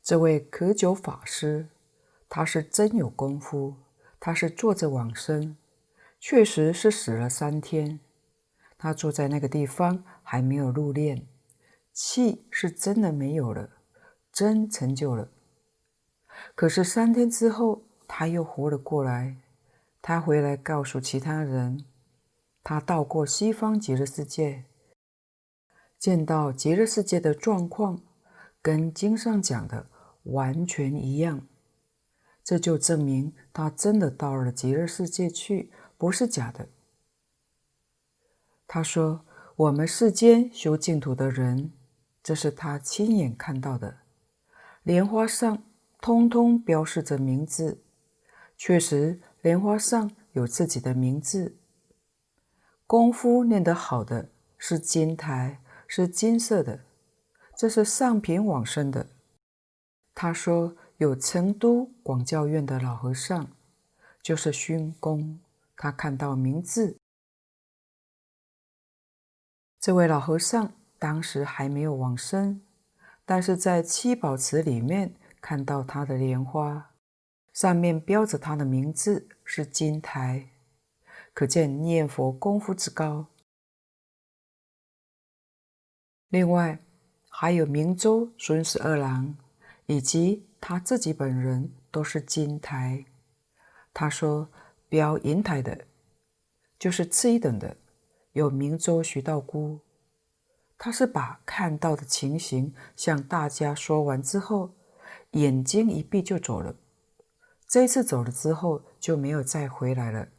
[0.03, 1.70] 这位可久法师，
[2.28, 3.76] 他是真有功夫，
[4.20, 5.57] 他是坐着往生，
[6.18, 8.01] 确实是死了三天。
[8.76, 11.24] 他坐在那个地方还没有入殓，
[11.95, 13.70] 气是真的没有了，
[14.31, 15.31] 真成就了。
[16.55, 19.39] 可是三天之后，他又活了过来。
[20.03, 21.84] 他回来告诉其他人，
[22.62, 24.64] 他到过西方极乐世界，
[25.98, 28.03] 见到极乐世界的状况
[28.62, 29.90] 跟经上讲的
[30.24, 31.46] 完全一样，
[32.42, 36.68] 这就证明他真的到了极乐世界去，不是假的。
[38.66, 39.24] 他说
[39.57, 41.72] ：“我们世间修净土的人，
[42.22, 43.98] 这是他亲眼看到的。
[44.82, 45.62] 莲花上
[46.01, 47.82] 通通标示着名字，
[48.57, 51.57] 确实莲花上有自己的名字。
[52.86, 56.80] 功夫练得好的是金台，是金色的，
[57.57, 59.09] 这是上品往生的。”
[60.14, 63.49] 他说：“有成都广教院的老和尚，
[64.22, 65.41] 就是勋公，
[65.76, 66.99] 他看到名字。”
[69.80, 72.61] 这位老和尚当时还没有往生，
[73.24, 76.89] 但是在七宝池里面看到他的莲花，
[77.61, 80.48] 上面标着他的名字是金台，
[81.34, 83.26] 可见念佛功夫之高。
[86.30, 86.78] 另外，
[87.28, 89.36] 还有明州孙十二郎
[89.84, 93.04] 以及他自己本人都是金台。
[93.92, 94.48] 他说，
[94.88, 95.84] 标银台的，
[96.78, 97.76] 就是次一等的。
[98.32, 99.80] 有明州徐道姑，
[100.78, 104.74] 他是把看到的情形向大家说完之后，
[105.32, 106.74] 眼睛一闭就走了。
[107.70, 110.30] 这一次走了之后就没有再回来了。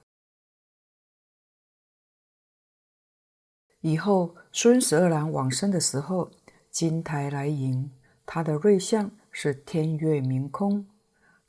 [3.79, 6.29] 以后孙十二郎往生的时候，
[6.69, 7.89] 金台来迎，
[8.25, 10.85] 他的瑞相是天月明空，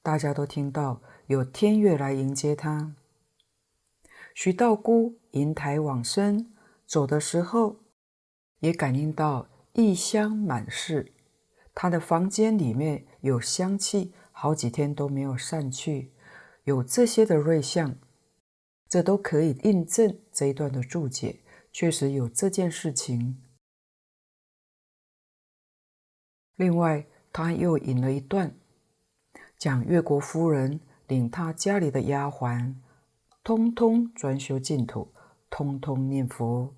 [0.02, 2.94] 大家都听到有天月来迎接他。
[4.36, 6.54] 徐道姑迎台往生，
[6.86, 7.80] 走的时候
[8.60, 11.12] 也感应到异香满室，
[11.74, 16.10] 他的房间里面有香气，好几天都没有散去，
[16.64, 17.94] 有这些的瑞相，
[18.88, 23.40] 这都可以印证这一段的注解，确实有这件事情。
[26.56, 28.58] 另外，他又引了一段，
[29.56, 32.74] 讲越国夫人领他家里的丫鬟。
[33.44, 35.14] 通通专修净土，
[35.48, 36.74] 通通念佛。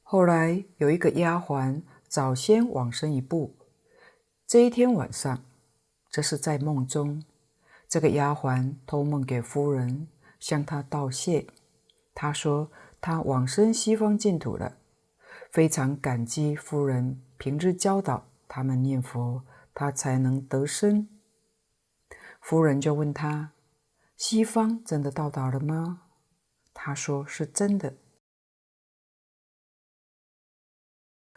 [0.00, 3.58] 后来有一个丫鬟早先往生一步，
[4.52, 5.42] 这一天晚上，
[6.10, 7.24] 这是在梦中，
[7.88, 11.46] 这个丫鬟托梦给夫人，向他道谢。
[12.12, 14.76] 他说他往生西方净土了，
[15.50, 19.42] 非常感激夫人平日教导他们念佛，
[19.72, 21.08] 他才能得生。
[22.42, 23.52] 夫人就问他：
[24.18, 26.02] 西方真的到达了吗？
[26.74, 27.94] 他说是真的。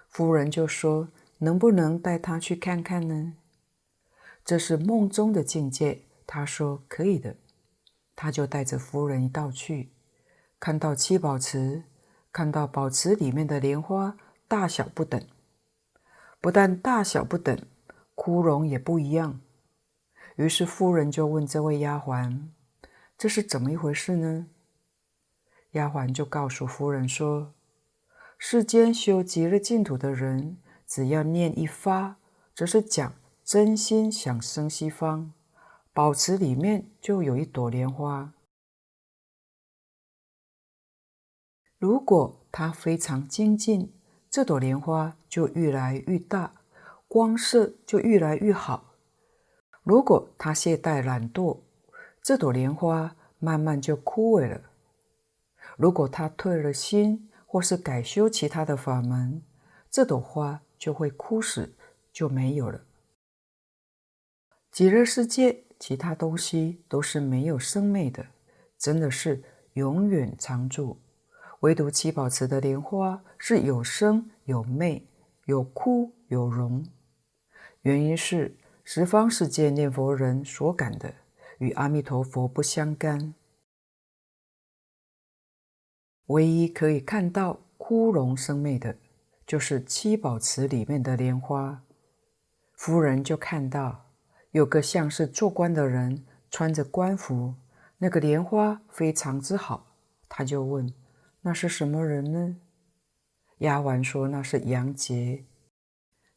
[0.10, 1.08] 夫人就说
[1.40, 3.34] ：“能不能带他去看看呢？”
[4.46, 6.04] 这是梦中的境界。
[6.28, 7.36] 他说：“可以的。”
[8.16, 9.92] 他就带着夫人一道去，
[10.60, 11.84] 看到七宝池，
[12.32, 14.18] 看到宝池里面的莲花
[14.48, 15.22] 大小不等，
[16.40, 17.60] 不但大小不等，
[18.16, 19.42] 枯荣也不一样。
[20.38, 22.48] 于是夫人就问这位丫鬟
[23.18, 24.48] ：“这是怎么一回事呢？”
[25.72, 27.54] 丫鬟就告诉夫人说。
[28.38, 30.58] 世间修极乐净土的人，
[30.88, 32.18] 只要念一发，
[32.54, 33.14] 则是讲
[33.44, 35.32] 真心想生西方，
[35.94, 38.34] 宝池里面就有一朵莲花。
[41.78, 43.94] 如果他非常精进，
[44.30, 46.54] 这朵莲花就越来越大，
[47.08, 48.96] 光色就越来越好。
[49.84, 51.60] 如果他懈怠懒惰，
[52.22, 54.62] 这朵莲花慢慢就枯萎了。
[55.78, 59.44] 如果他退了心，或是改修其他的法门，
[59.92, 61.74] 这朵花就会枯死，
[62.14, 62.80] 就没有了。
[64.70, 68.24] 极乐世界其他东西都是没有生灭的，
[68.78, 71.00] 真的是永远常住。
[71.62, 75.02] 唯独七宝池的莲花是有生有灭，
[75.46, 76.86] 有枯有荣。
[77.82, 81.12] 原因是十方世界念佛人所感的，
[81.58, 83.34] 与阿弥陀佛不相干。
[86.28, 88.96] 唯一可以看到枯荣生灭的，
[89.46, 91.84] 就是七宝池里面的莲花。
[92.74, 94.12] 夫人就看到
[94.52, 97.56] 有个像是做官的人，穿着官服，
[97.98, 99.96] 那个莲花非常之好。
[100.28, 100.94] 她就问
[101.42, 102.58] ：“那是什么人呢？”
[103.60, 105.46] 丫鬟说：“那是杨杰。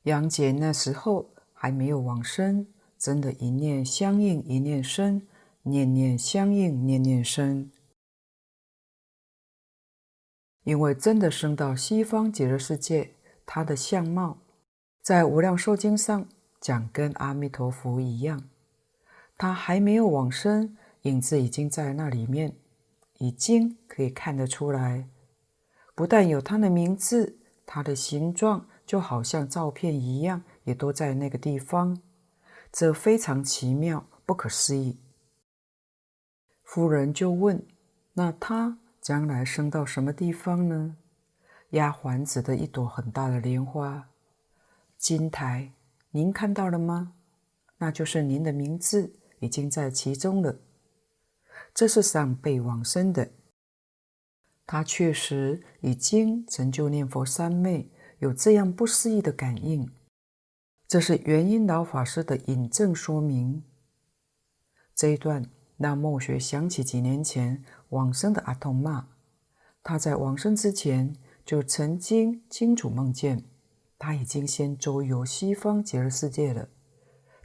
[0.03, 5.23] 杨杰那时候还没有往生，真的，一念相应一念生，
[5.63, 7.71] 念念相应念念生。”
[10.69, 13.15] 因为真的升到西方极乐世界，
[13.47, 14.37] 他的相貌
[15.01, 16.29] 在《无量寿经》上
[16.61, 18.51] 讲跟阿弥陀佛一样。
[19.39, 22.55] 他还没有往生，影子已经在那里面，
[23.15, 25.09] 已经可以看得出来。
[25.95, 31.99] 不但有他的名字，他的形状就好像照片一样，也都在那个地方。
[32.71, 35.01] 这非常奇妙，不可思议。
[36.63, 37.67] 夫人就问
[38.13, 38.77] ：“那他？”
[39.09, 40.95] 将来升到什么地方呢？
[41.71, 44.11] 压环子的一朵很大的莲花，
[44.99, 45.73] 金台，
[46.11, 47.15] 您看到了吗？
[47.79, 50.59] 那就是您的名字已经在其中了。
[51.73, 53.31] 这是上辈往生的，
[54.67, 59.91] 他确实已经成就念佛三昧，有这样不思议的感应。
[60.87, 63.65] 这是圆音老法师的引证说明。
[64.95, 65.51] 这一段。
[65.79, 69.07] 让末学想起几年前往生的阿童妈，
[69.85, 71.15] 他在往生之前
[71.47, 73.45] 就曾经清楚梦见，
[73.97, 76.69] 他已经先周游西方极乐世界了。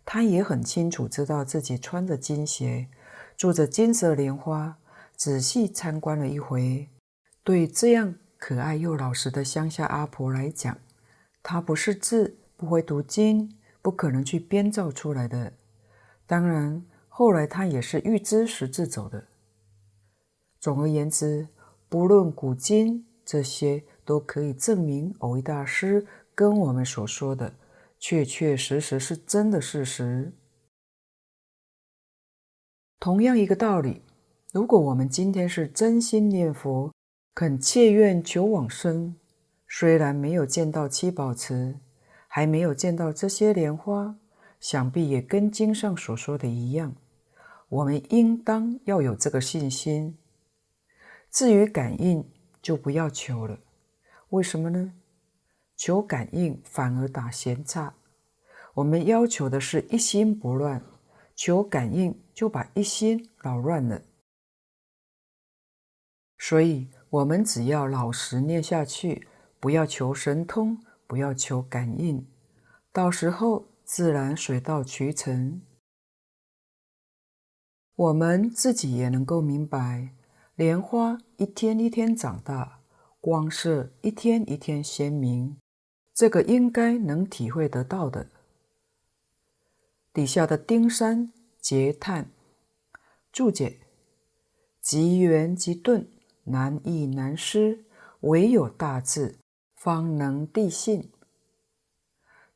[0.04, 2.90] 他也很清楚知道自己穿着金鞋，
[3.38, 4.80] 住着金色莲花，
[5.16, 6.90] 仔细参观了一回。
[7.44, 10.80] 对这样可爱又老实的乡下阿婆来讲，
[11.44, 15.54] 他不识字，不会读经，不可能去编造出来的。
[16.26, 16.84] 当然。
[17.16, 19.24] 后来他也是预知时至走的。
[20.60, 21.48] 总而言之，
[21.88, 27.54] 不论古今，这些都可以证明偶一大师跟我们所说的，
[28.00, 30.34] 确确实实是真的事实。
[33.00, 34.02] 同样一个道理，
[34.52, 36.92] 如果我们今天是真心念佛，
[37.36, 39.16] 肯切愿求往生，
[39.68, 41.78] 虽然没有见到七宝池，
[42.28, 44.16] 还没有见到这些莲花，
[44.60, 46.96] 想必也跟经上所说的一样。
[47.74, 50.16] 我们应当要有这个信心。
[51.32, 52.24] 至于感应，
[52.62, 53.58] 就不要求了。
[54.30, 54.94] 为什么呢？
[55.76, 57.96] 求感应反而打闲岔。
[58.76, 60.84] 我们要求的是一心不乱，
[61.36, 64.04] 求感应就把一心扰乱了。
[66.38, 69.28] 所以，我们只要老实念下去，
[69.60, 72.28] 不要求神通，不要求感应，
[72.92, 75.60] 到时候自然水到渠成。
[77.96, 80.10] 我们自己也能够明白，
[80.56, 82.80] 莲花一天一天长大，
[83.22, 85.58] 光色一天一天鲜明，
[86.12, 88.28] 这个应该能体会得到的。
[90.12, 91.32] 底下的丁山
[91.62, 92.32] 结叹
[93.32, 93.82] 注解：
[94.82, 96.08] 急圆极顿，
[96.46, 97.86] 难易难施，
[98.22, 99.38] 唯有大智，
[99.76, 101.12] 方能谛信。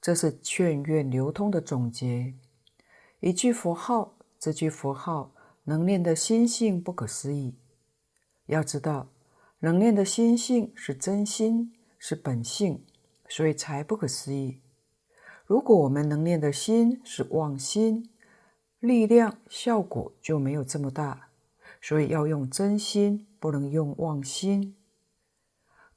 [0.01, 2.33] 这是劝愿流通的总结。
[3.19, 5.31] 一句佛号，这句佛号
[5.63, 7.55] 能念的心性不可思议。
[8.45, 9.09] 要知道，
[9.59, 12.85] 能念的心性是真心，是本性，
[13.27, 14.61] 所以才不可思议。
[15.45, 18.09] 如果我们能念的心是妄心，
[18.79, 21.29] 力量效果就没有这么大。
[21.79, 24.75] 所以要用真心，不能用妄心。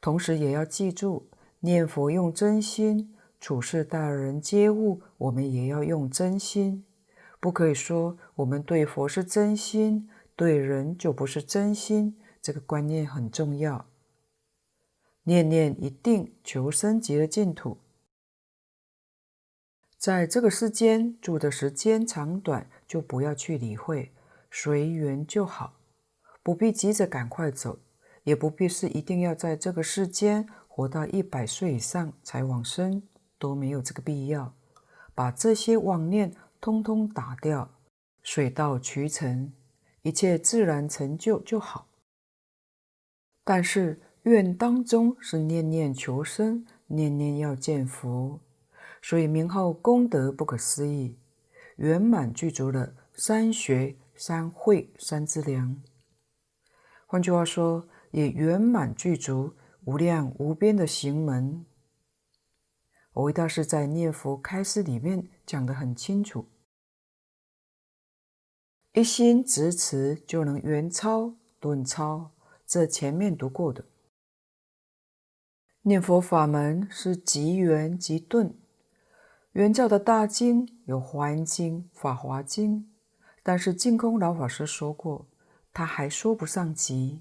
[0.01, 1.31] 同时也要记住，
[1.61, 3.17] 念佛用真心。
[3.41, 6.85] 处事待人接物，我们也要用真心，
[7.41, 12.17] 不可以说我们对佛是真心，对人就不是真心。
[12.41, 13.87] 这个观念很重要。
[15.25, 17.79] 念念一定求生极乐净土，
[19.99, 24.13] 在这个世间住的时间长短，就不要去理会，
[24.51, 25.75] 随缘就好，
[26.43, 27.79] 不必急着赶快走，
[28.25, 33.03] 也不必是一定要在这个世间活到一百岁以上才往生。
[33.39, 34.55] 都没有这个必要，
[35.15, 37.71] 把这些妄念通通打掉，
[38.23, 39.53] 水到渠成，
[40.03, 41.87] 一切自然成就就好。
[43.43, 48.39] 但是愿当中是念念求生，念念要见佛，
[49.01, 51.17] 所以名号功德不可思议，
[51.77, 55.83] 圆满具足了三学、三慧、三资粮。
[57.07, 59.55] 换句话说，也圆满具足
[59.85, 61.65] 无量无边的行门。
[63.21, 66.47] 蕅益大师在《念佛开示》里面讲得很清楚：
[68.95, 72.31] 一心执持就能圆超、顿超，
[72.67, 73.85] 这前面读过的。
[75.83, 78.59] 念佛法门是即圆即顿。
[79.53, 82.79] 圆教的大经有《华严经》《法华经》，
[83.43, 85.29] 但是净空老法师说过，
[85.75, 87.21] 他还说不上即，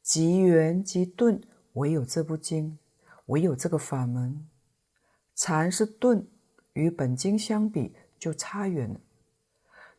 [0.00, 1.38] 即圆即顿，
[1.74, 2.78] 唯有这部经，
[3.26, 4.48] 唯有这个法门。
[5.38, 6.26] 禅是顿，
[6.72, 8.98] 与本经相比就差远了。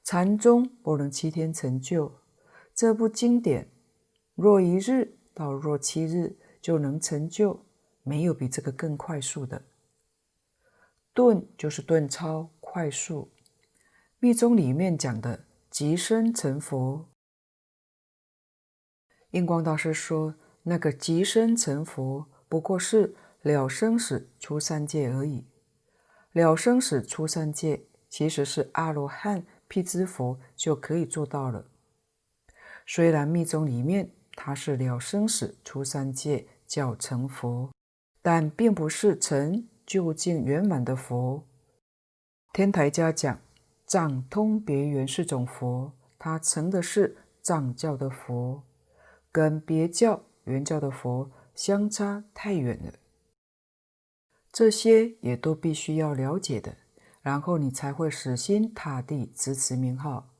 [0.03, 2.11] 禅宗不能七天成就，
[2.73, 3.69] 这部经典
[4.33, 7.63] 若一日到若七日就能成就，
[8.01, 9.61] 没有比这个更快速的。
[11.13, 13.31] 顿就是顿超快速。
[14.17, 17.07] 密宗里面讲的即生成佛，
[19.29, 20.33] 印光大师说，
[20.63, 23.15] 那个即生成佛不过是。
[23.47, 25.45] 了生死出三界而已，
[26.33, 31.65] 了生死出三界其实是阿罗汉辟支佛就可以做到了。
[32.85, 37.71] 虽然密宗里面他是了生死出三界叫成佛，
[38.21, 41.47] 但并不是成究竟圆满的佛。
[42.53, 43.39] 天台家讲
[43.85, 48.63] 藏通别圆是种佛，他成的是藏教的佛，
[49.31, 52.93] 跟别教圆教的佛相差太远了。
[54.57, 56.75] 这些也都必须要了解的，
[57.21, 60.33] 然后你才会死心塌地支持名号。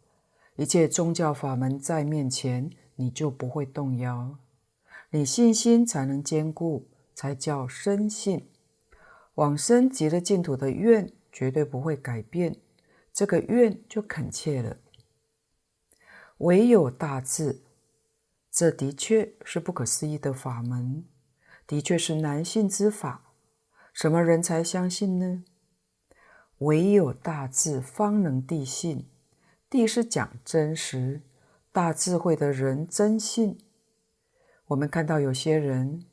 [0.56, 4.40] 一切宗教法门在面前，你就不会动摇，
[5.12, 8.50] 你信心才能坚固，才叫深信。
[9.36, 12.56] 往生极乐净土的愿绝对不会改变，
[13.14, 14.78] 这个愿就恳切了。
[16.40, 17.62] 唯有大智，
[18.50, 21.06] 这的确是不可思议的法门，
[21.68, 23.26] 的确是难信之法。
[23.98, 25.44] 什么人才相信呢？
[26.60, 29.10] 唯有大智方能地信。
[29.72, 31.24] 地是讲真实，
[31.72, 33.58] 大智慧的人真信。
[34.68, 36.06] 我们看到有些人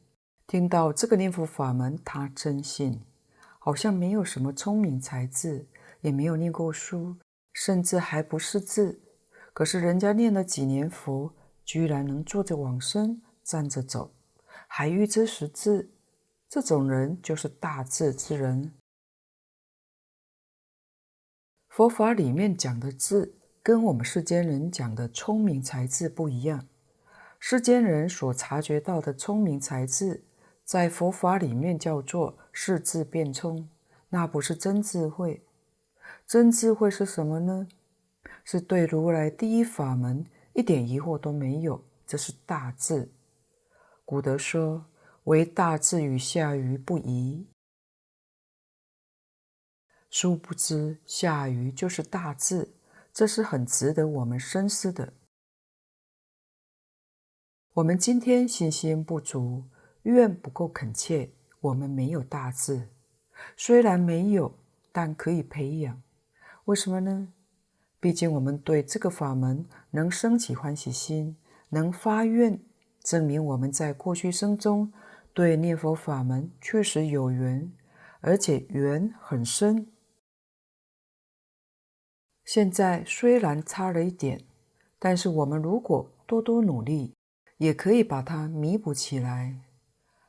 [0.47, 3.03] 听到这个念佛法门，他真信，
[3.59, 5.67] 好像没有什么聪明才智，
[6.01, 7.17] 也没有念过书，
[7.53, 9.03] 甚至还不识字。
[9.53, 11.35] 可是人家念了几年佛，
[11.67, 14.15] 居然能坐着往生，站着走，
[14.67, 15.91] 还预知识字。
[16.55, 18.73] 这种人就是大智之人。
[21.67, 26.69] 佛法里面讲的智，跟我们世间人讲的聪明才智不一样。
[27.41, 30.23] 世间人所察觉到的聪明才智，
[30.63, 33.69] 在佛法里面叫做识智辩聪，
[34.11, 35.43] 那不是真智慧。
[36.25, 37.67] 真智慧是什么呢？
[38.45, 43.11] 是对如来第一法门一点疑惑都没有，这是大智。
[44.05, 44.85] 古德说。
[45.25, 47.47] 唯大智与下愚不移，
[50.11, 52.75] 殊不知下愚就是大智，
[53.11, 55.15] 这是很值得我们深思的。
[57.73, 59.65] 我们今天信心不足，
[60.03, 62.91] 愿不够恳切，我们没有大智。
[63.57, 64.59] 虽然没有，
[64.93, 66.03] 但可以培养。
[66.67, 67.33] 为什么呢？
[67.99, 71.39] 毕竟我们对这个法门能生起欢喜心，
[71.71, 72.63] 能发愿，
[73.03, 74.93] 证明我们在过去生中
[75.35, 77.71] 对念佛法门确实有缘，
[78.21, 79.93] 而且缘很深。
[82.45, 84.47] 现在虽然差了一点，
[84.99, 87.15] 但是我们如果多多努力，
[87.57, 89.61] 也可以把它弥补起来。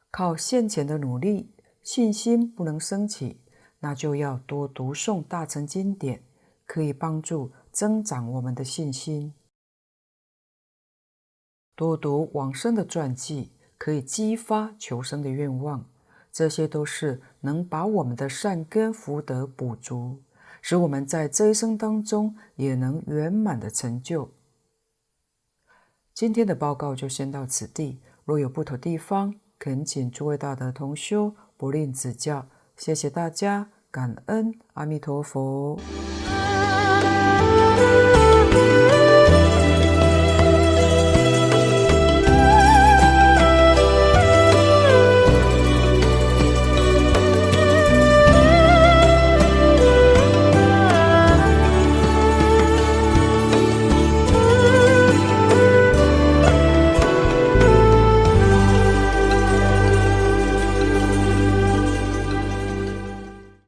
[0.10, 1.54] 靠现前的努力，
[1.84, 3.44] 信心不能升起，
[3.80, 6.24] 那就要多读诵大乘经典，
[6.66, 9.36] 可以帮助增长我们的信心。
[11.76, 15.86] 多读往生的传记，可以激发求生的愿望。
[16.32, 20.22] 这些都是能把我们的善根福德补足，
[20.62, 24.32] 使我们在这一生当中也能圆满的成就。
[26.14, 32.48] 今天的报告就先到此地，若有不妥地方，恳请诸位大德同修不吝指教。
[32.76, 35.80] 谢谢大家，感恩阿弥陀佛。